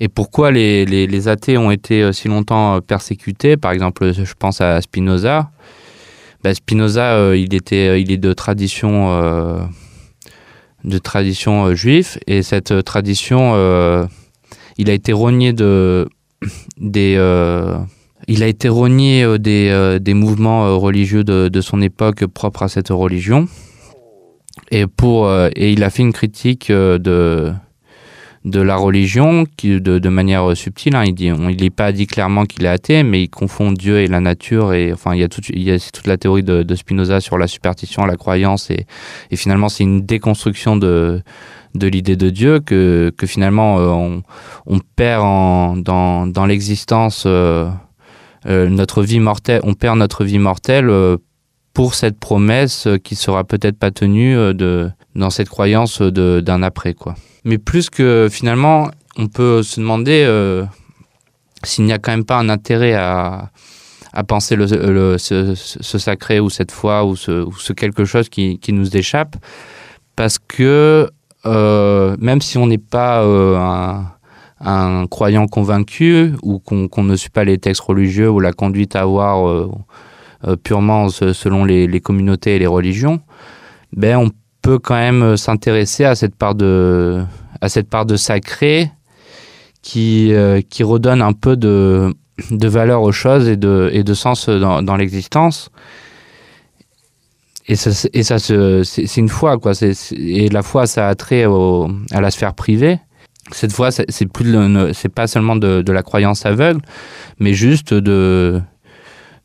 Et 0.00 0.08
pourquoi 0.08 0.50
les, 0.50 0.84
les, 0.84 1.28
athées 1.28 1.56
ont 1.58 1.70
été 1.70 2.02
euh, 2.02 2.12
si 2.12 2.26
longtemps 2.26 2.76
euh, 2.76 2.80
persécutés? 2.80 3.56
Par 3.56 3.70
exemple, 3.70 4.12
je 4.12 4.34
pense 4.36 4.60
à 4.60 4.80
Spinoza. 4.80 5.50
Ben, 6.42 6.52
Spinoza, 6.54 7.36
il 7.36 7.54
était, 7.54 8.00
il 8.00 8.10
est 8.10 8.16
de 8.16 8.32
tradition 8.32 9.68
de 10.84 10.98
tradition 10.98 11.74
juive 11.74 12.18
et 12.26 12.42
cette 12.42 12.82
tradition, 12.82 13.52
il 14.78 14.88
a 14.88 14.94
été 14.94 15.12
rogné 15.12 15.52
de 15.52 16.08
des 16.78 17.12
il 18.26 18.42
a 18.42 18.46
été 18.46 18.70
rogné 18.70 19.38
des, 19.38 19.98
des 20.00 20.14
mouvements 20.14 20.78
religieux 20.78 21.24
de, 21.24 21.48
de 21.48 21.60
son 21.60 21.82
époque 21.82 22.24
propres 22.24 22.62
à 22.62 22.68
cette 22.68 22.88
religion 22.88 23.46
et 24.70 24.86
pour 24.86 25.26
euh, 25.26 25.48
et 25.56 25.72
il 25.72 25.82
a 25.84 25.90
fait 25.90 26.02
une 26.02 26.12
critique 26.12 26.70
euh, 26.70 26.98
de 26.98 27.52
de 28.46 28.60
la 28.62 28.76
religion 28.76 29.44
qui 29.58 29.80
de, 29.82 29.98
de 29.98 30.08
manière 30.08 30.56
subtile 30.56 30.96
hein, 30.96 31.04
il 31.04 31.14
dit 31.14 31.30
on, 31.30 31.50
il 31.50 31.60
n'est 31.60 31.68
pas 31.68 31.92
dit 31.92 32.06
clairement 32.06 32.46
qu'il 32.46 32.64
est 32.64 32.68
athée 32.68 33.02
mais 33.02 33.22
il 33.24 33.28
confond 33.28 33.70
Dieu 33.70 33.98
et 33.98 34.06
la 34.06 34.20
nature 34.20 34.72
et 34.72 34.94
enfin 34.94 35.14
il 35.14 35.20
y 35.20 35.24
a 35.24 35.28
toute 35.28 35.50
il 35.50 35.62
y 35.62 35.70
a 35.70 35.78
toute 35.78 36.06
la 36.06 36.16
théorie 36.16 36.42
de, 36.42 36.62
de 36.62 36.74
Spinoza 36.74 37.20
sur 37.20 37.36
la 37.36 37.46
superstition 37.46 38.06
la 38.06 38.16
croyance 38.16 38.70
et, 38.70 38.86
et 39.30 39.36
finalement 39.36 39.68
c'est 39.68 39.84
une 39.84 40.06
déconstruction 40.06 40.76
de 40.76 41.22
de 41.74 41.86
l'idée 41.86 42.16
de 42.16 42.30
Dieu 42.30 42.60
que, 42.60 43.12
que 43.16 43.26
finalement 43.26 43.78
euh, 43.78 43.88
on, 43.88 44.22
on 44.66 44.80
perd 44.96 45.22
en, 45.22 45.76
dans, 45.76 46.26
dans 46.26 46.46
l'existence 46.46 47.24
euh, 47.26 47.68
euh, 48.46 48.68
notre 48.68 49.02
vie 49.02 49.20
mortelle 49.20 49.60
on 49.64 49.74
perd 49.74 49.98
notre 49.98 50.24
vie 50.24 50.38
mortelle 50.38 50.88
euh, 50.88 51.18
pour 51.72 51.94
cette 51.94 52.18
promesse 52.18 52.88
qui 53.04 53.14
sera 53.14 53.44
peut-être 53.44 53.78
pas 53.78 53.90
tenue 53.90 54.36
euh, 54.36 54.52
de 54.52 54.90
dans 55.14 55.30
cette 55.30 55.48
croyance 55.48 56.02
d'un 56.02 56.62
après 56.62 56.94
quoi. 56.94 57.14
Mais 57.44 57.58
plus 57.58 57.90
que 57.90 58.28
finalement 58.30 58.90
on 59.16 59.26
peut 59.26 59.62
se 59.62 59.80
demander 59.80 60.24
euh, 60.26 60.64
s'il 61.64 61.84
n'y 61.84 61.92
a 61.92 61.98
quand 61.98 62.12
même 62.12 62.24
pas 62.24 62.38
un 62.38 62.48
intérêt 62.48 62.94
à 62.94 63.50
à 64.12 64.24
penser 64.24 64.56
le, 64.56 64.66
le 64.66 65.18
ce, 65.18 65.54
sacré 65.98 66.40
ou 66.40 66.50
cette 66.50 66.72
foi 66.72 67.04
ou 67.04 67.14
ce, 67.14 67.44
ou 67.44 67.52
ce 67.52 67.72
quelque 67.72 68.04
chose 68.04 68.28
qui, 68.28 68.58
qui 68.58 68.72
nous 68.72 68.96
échappe. 68.96 69.36
Parce 70.16 70.38
que 70.40 71.08
euh, 71.46 72.16
même 72.18 72.40
si 72.40 72.58
on 72.58 72.66
n'est 72.66 72.78
pas 72.78 73.24
un, 74.60 75.06
croyant 75.06 75.46
convaincu 75.46 76.32
ou 76.42 76.58
qu'on 76.58 76.88
qu 76.88 77.00
ne 77.02 77.14
suit 77.14 77.30
pas 77.30 77.44
les 77.44 77.58
textes 77.58 77.82
religieux 77.82 78.28
ou 78.28 78.40
la 78.40 78.52
conduite 78.52 78.96
à 78.96 79.02
avoir 79.02 79.68
purement 80.62 81.08
selon 81.08 81.64
les, 81.64 82.00
communautés 82.00 82.56
et 82.56 82.58
les 82.58 82.66
religions, 82.66 83.20
ben 83.94 84.16
on 84.16 84.30
peut 84.62 84.78
quand 84.78 84.94
même 84.94 85.36
s'intéresser 85.36 86.04
à 86.04 86.14
cette 86.14 86.34
part 86.34 86.54
de 86.54 87.22
à 87.60 87.68
cette 87.68 87.88
part 87.88 88.06
de 88.06 88.16
sacré 88.16 88.90
qui, 89.82 90.32
euh, 90.32 90.60
qui 90.68 90.82
redonne 90.82 91.22
un 91.22 91.32
peu 91.32 91.56
de, 91.56 92.14
de 92.50 92.68
valeur 92.68 93.02
aux 93.02 93.12
choses 93.12 93.48
et 93.48 93.56
de, 93.56 93.90
et 93.92 94.02
de 94.02 94.14
sens 94.14 94.48
dans, 94.48 94.82
dans 94.82 94.96
l'existence. 94.96 95.70
Et 97.66 97.76
ça, 97.76 98.08
et 98.12 98.22
ça 98.24 98.38
c'est 98.38 99.16
une 99.16 99.28
foi 99.28 99.58
quoi. 99.58 99.72
Et 100.12 100.48
la 100.48 100.62
foi 100.62 100.86
ça 100.86 101.08
a 101.08 101.14
trait 101.14 101.44
à 101.44 102.20
la 102.20 102.30
sphère 102.30 102.54
privée. 102.54 102.98
Cette 103.52 103.72
fois 103.72 103.90
c'est 103.92 104.26
plus 104.26 104.56
c'est 104.92 105.08
pas 105.08 105.26
seulement 105.26 105.56
de, 105.56 105.82
de 105.82 105.92
la 105.92 106.02
croyance 106.02 106.46
aveugle 106.46 106.80
mais 107.38 107.52
juste 107.54 107.94
de 107.94 108.60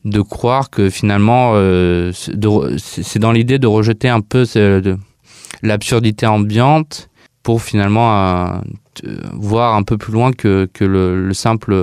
de 0.06 0.20
croire 0.20 0.70
que 0.70 0.88
finalement 0.88 1.52
euh, 1.54 2.12
c'est 2.12 3.18
dans 3.18 3.32
l'idée 3.32 3.58
de 3.58 3.66
rejeter 3.66 4.08
un 4.08 4.20
peu 4.20 4.44
l'absurdité 5.62 6.26
ambiante 6.26 7.10
pour 7.42 7.60
finalement 7.60 8.14
euh, 8.14 8.58
voir 9.32 9.74
un 9.74 9.82
peu 9.82 9.98
plus 9.98 10.12
loin 10.12 10.32
que, 10.32 10.70
que 10.72 10.84
le, 10.84 11.26
le 11.26 11.34
simple 11.34 11.74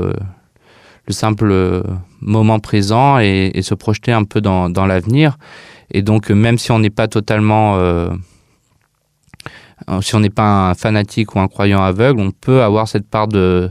le 1.06 1.14
simple 1.14 1.84
moment 2.22 2.60
présent 2.60 3.20
et, 3.20 3.60
se 3.62 3.76
projeter 3.76 4.14
un 4.14 4.24
peu 4.24 4.40
dans, 4.40 4.86
l'avenir. 4.86 5.38
Et 5.92 6.02
donc 6.02 6.30
même 6.30 6.58
si 6.58 6.72
on 6.72 6.80
n'est 6.80 6.90
pas 6.90 7.10
totalement 7.10 7.76
euh, 7.76 8.10
si 10.00 10.16
on 10.16 10.22
n'est 10.22 10.30
pas 10.30 10.70
un 10.70 10.76
fanatique 10.76 11.36
ou 11.36 11.42
un 11.42 11.50
croyant 11.50 11.84
aveugle 11.84 12.22
on 12.22 12.32
peut 12.32 12.64
avoir 12.64 12.88
cette 12.88 13.10
part 13.10 13.28
de, 13.28 13.70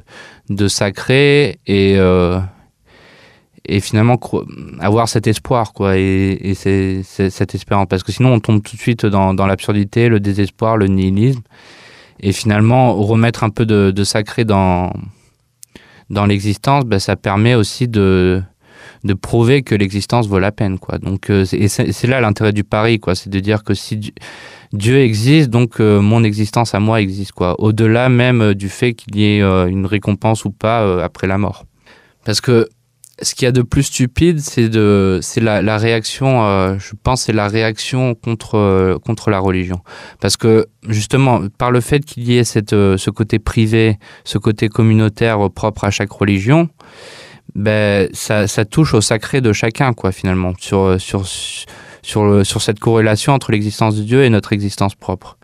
de 0.51 0.69
sacré 0.69 1.59
et 1.67 1.97
et 3.65 3.81
finalement 3.81 4.19
avoir 4.81 5.09
cet 5.09 5.27
espoir 5.27 5.73
quoi 5.73 5.97
et, 5.97 6.39
et 6.43 6.55
cette 6.55 7.55
espérance 7.55 7.87
parce 7.89 8.03
que 8.03 8.13
sinon 8.13 8.35
on 8.35 8.41
tombe 8.41 8.63
tout 8.63 8.77
de 8.77 8.81
suite 8.81 9.07
dans, 9.07 9.35
l'absurdité 9.47 10.09
le 10.09 10.21
désespoir 10.21 10.77
le 10.77 10.89
nihilisme 10.89 11.43
et 12.21 12.33
finalement 12.33 12.95
remettre 12.95 13.45
un 13.45 13.51
peu 13.51 13.67
de, 13.67 14.05
sacré 14.05 14.45
dans 14.45 14.93
dans 16.11 16.27
l'existence, 16.27 16.85
ben, 16.85 16.99
ça 16.99 17.17
permet 17.17 17.55
aussi 17.55 17.89
de, 17.89 18.43
de 19.03 19.15
prouver 19.15 19.63
que 19.63 19.75
l'existence 19.75 20.29
vaut 20.29 20.39
la 20.39 20.53
peine. 20.53 20.79
Quoi. 20.79 20.99
Donc, 20.99 21.31
euh, 21.31 21.47
et 21.53 21.69
c'est 21.69 22.07
là 22.07 22.21
l'intérêt 22.21 22.53
du 22.53 22.65
pari, 22.65 23.01
quoi. 23.01 23.15
c'est 23.15 23.31
de 23.31 23.41
dire 23.41 23.65
que 23.65 23.73
si 23.73 24.13
Dieu 24.75 24.99
existe, 24.99 25.49
donc 25.49 25.81
euh, 25.81 26.03
mon 26.03 26.23
existence 26.23 26.75
à 26.75 26.81
moi 26.81 27.01
existe. 27.01 27.33
quoi. 27.33 27.59
Au-delà 27.59 28.11
même 28.11 28.53
du 28.53 28.69
fait 28.69 28.93
qu'il 28.93 29.17
y 29.17 29.25
ait 29.25 29.41
une 29.41 29.87
récompense 29.87 30.45
ou 30.45 30.51
pas 30.51 31.03
après 31.03 31.27
la 31.27 31.39
mort. 31.39 31.65
Parce 32.27 32.43
que 32.43 32.69
ce 33.23 33.35
qu'il 33.35 33.47
y 33.47 33.49
a 33.49 33.53
de 33.53 33.63
plus 33.63 33.85
stupide, 33.85 34.41
c'est 34.41 34.69
de, 34.69 35.21
c'est 35.23 35.41
la, 35.41 35.79
réaction. 35.79 36.45
Euh, 36.45 36.77
je 36.79 36.93
pense, 37.01 37.23
c'est 37.23 37.33
la 37.33 37.49
réaction 37.49 38.15
contre 38.15 38.57
euh, 38.57 38.99
contre 38.99 39.31
la 39.31 39.39
religion, 39.39 39.81
parce 40.21 40.37
que 40.37 40.67
justement, 40.89 41.43
par 41.59 41.71
le 41.71 41.81
fait 41.81 42.05
qu'il 42.05 42.25
y 42.25 42.39
ait 42.39 42.45
cette, 42.45 42.73
euh, 42.73 42.97
ce 42.97 43.11
côté 43.11 43.39
privé, 43.39 43.99
ce 44.25 44.39
côté 44.39 44.69
communautaire 44.69 45.51
propre 45.51 45.85
à 45.85 45.91
chaque 45.91 46.11
religion, 46.13 46.69
ben 47.55 48.09
ça, 48.13 48.47
touche 48.65 48.95
au 48.95 49.01
sacré 49.01 49.41
de 49.41 49.53
chacun, 49.53 49.93
quoi, 49.93 50.13
finalement, 50.13 50.53
sur 50.59 51.01
sur 51.01 51.27
sur 51.27 52.45
sur 52.45 52.63
cette 52.63 52.81
corrélation 52.81 53.33
entre 53.33 53.53
l'existence 53.53 53.97
de 53.97 54.03
Dieu 54.03 54.25
et 54.25 54.31
notre 54.31 54.53
existence 54.53 54.95
propre. 54.95 55.39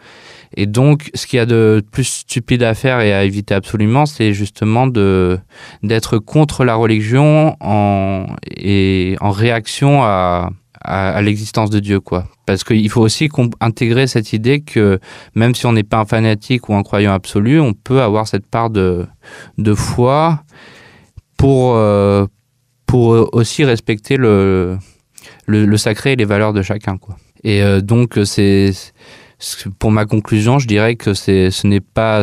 Et 0.56 0.66
donc, 0.66 1.10
ce 1.14 1.26
qu'il 1.26 1.36
y 1.36 1.40
a 1.40 1.46
de 1.46 1.84
plus 1.92 2.04
stupide 2.04 2.62
à 2.62 2.74
faire 2.74 3.00
et 3.00 3.12
à 3.12 3.24
éviter 3.24 3.54
absolument, 3.54 4.06
c'est 4.06 4.32
justement 4.32 4.86
de 4.86 5.38
d'être 5.82 6.18
contre 6.18 6.64
la 6.64 6.74
religion 6.74 7.56
en, 7.60 8.26
et 8.46 9.16
en 9.20 9.30
réaction 9.30 10.02
à, 10.02 10.50
à, 10.80 11.20
l'existence 11.22 11.70
de 11.70 11.80
Dieu, 11.80 12.00
quoi. 12.00 12.26
Parce 12.46 12.64
qu'il 12.64 12.88
faut 12.90 13.02
aussi 13.02 13.28
intégrer 13.60 14.06
cette 14.06 14.32
idée 14.32 14.60
que 14.60 14.98
même 15.34 15.54
si 15.54 15.66
on 15.66 15.72
n'est 15.72 15.82
pas 15.82 15.98
un 15.98 16.04
fanatique 16.04 16.68
ou 16.68 16.74
un 16.74 16.82
croyant 16.82 17.12
absolu, 17.12 17.60
on 17.60 17.74
peut 17.74 18.00
avoir 18.00 18.26
cette 18.26 18.46
part 18.46 18.70
de, 18.70 19.06
de 19.58 19.74
foi 19.74 20.42
pour, 21.36 21.74
euh, 21.74 22.26
pour 22.86 23.34
aussi 23.34 23.64
respecter 23.64 24.16
le, 24.16 24.78
le, 25.46 25.76
sacré 25.76 26.12
et 26.12 26.16
les 26.16 26.24
valeurs 26.24 26.52
de 26.52 26.62
chacun, 26.62 26.96
quoi. 26.96 27.16
Et 27.44 27.62
euh, 27.62 27.80
donc, 27.80 28.18
c'est 28.24 28.72
pour 29.78 29.92
ma 29.92 30.04
conclusion, 30.04 30.58
je 30.58 30.66
dirais 30.66 30.96
que 30.96 31.14
ce 31.14 31.66
n'est 31.66 31.80
pas, 31.80 32.22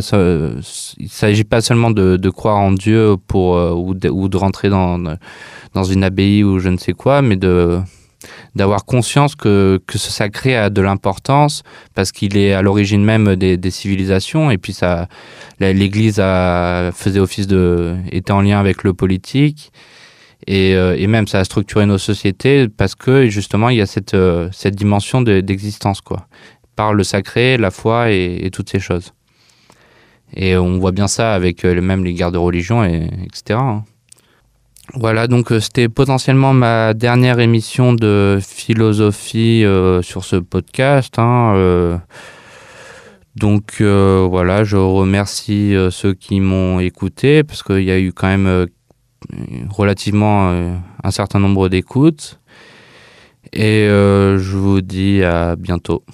il 0.98 1.10
s'agit 1.10 1.46
pas 1.46 1.62
seulement 1.62 1.92
de, 1.92 2.30
croire 2.30 2.58
en 2.58 2.72
Dieu 2.72 3.16
pour 3.28 3.56
euh, 3.56 3.72
ou, 3.72 3.94
de, 3.94 4.38
rentrer 4.38 4.70
dans 4.70 5.18
dans 5.74 5.84
une 5.84 6.04
abbaye 6.04 6.44
ou 6.44 6.60
je 6.60 6.70
ne 6.70 6.78
sais 6.78 6.94
quoi, 6.94 7.22
mais 7.22 7.36
de 7.36 7.80
d'avoir 8.56 8.86
conscience 8.86 9.36
que, 9.36 9.80
que 9.88 9.98
ce 9.98 10.12
sacré 10.12 10.56
a 10.56 10.70
de 10.70 10.82
l'importance 10.82 11.64
parce 11.94 12.12
qu'il 12.12 12.38
est 12.38 12.54
à 12.54 12.62
l'origine 12.62 13.04
même 13.04 13.36
des, 13.36 13.72
civilisations. 13.72 14.52
Et 14.52 14.58
puis 14.58 14.74
ça 14.74 15.08
l'Église 15.60 16.16
faisait 16.16 17.20
office 17.20 17.48
de 17.48 17.96
était 18.12 18.32
en 18.32 18.42
lien 18.42 18.60
avec 18.60 18.84
le 18.84 18.94
politique. 18.94 19.72
Et, 20.48 20.76
euh, 20.76 20.96
et 20.98 21.08
même 21.08 21.28
ça 21.28 21.40
a 21.40 21.44
structuré 21.44 21.86
nos 21.86 21.98
sociétés 21.98 22.68
parce 22.68 22.94
que 22.94 23.28
justement 23.30 23.70
il 23.70 23.78
y 23.78 23.82
a 23.82 23.88
cette 23.88 24.14
euh, 24.14 24.50
cette 24.52 24.76
dimension 24.76 25.22
de, 25.22 25.40
d'existence 25.40 26.02
quoi 26.02 26.28
par 26.76 26.94
le 26.94 27.04
sacré, 27.04 27.58
la 27.58 27.72
foi 27.72 28.12
et, 28.12 28.50
toutes 28.52 28.70
ces 28.70 28.80
choses. 28.80 29.14
Et 30.36 30.58
on 30.58 30.80
voit 30.80 30.92
bien 30.92 31.08
ça 31.08 31.34
avec 31.34 31.64
euh, 31.64 31.82
même 31.82 32.04
les 32.04 32.14
guerres 32.14 32.32
de 32.32 32.38
religion, 32.38 32.84
et, 32.84 33.10
etc. 33.24 33.60
Hein. 33.62 33.84
Voilà, 34.94 35.28
donc 35.28 35.52
euh, 35.52 35.60
c'était 35.60 35.90
potentiellement 35.90 36.54
ma 36.54 36.94
dernière 36.94 37.40
émission 37.40 37.94
de 37.94 38.40
philosophie 38.42 39.64
euh, 39.64 40.02
sur 40.02 40.24
ce 40.24 40.36
podcast. 40.36 41.18
Hein, 41.18 42.02
donc 43.36 43.82
voilà, 43.82 44.64
je 44.64 44.78
remercie 44.78 45.76
ceux 45.92 46.14
qui 46.14 46.40
m'ont 46.40 46.80
écouté 46.80 47.44
parce 47.44 47.64
qu'il 47.64 47.84
y 47.84 47.92
a 47.92 48.00
eu 48.00 48.14
quand 48.14 48.28
même 48.28 48.68
relativement 49.70 50.50
un 51.04 51.12
certain 51.12 51.40
nombre 51.40 51.68
d'écoutes. 51.68 52.40
Et 53.52 53.88
je 53.90 54.56
vous 54.56 54.80
dis 54.80 55.22
à 55.22 55.58
bientôt. 55.58 56.06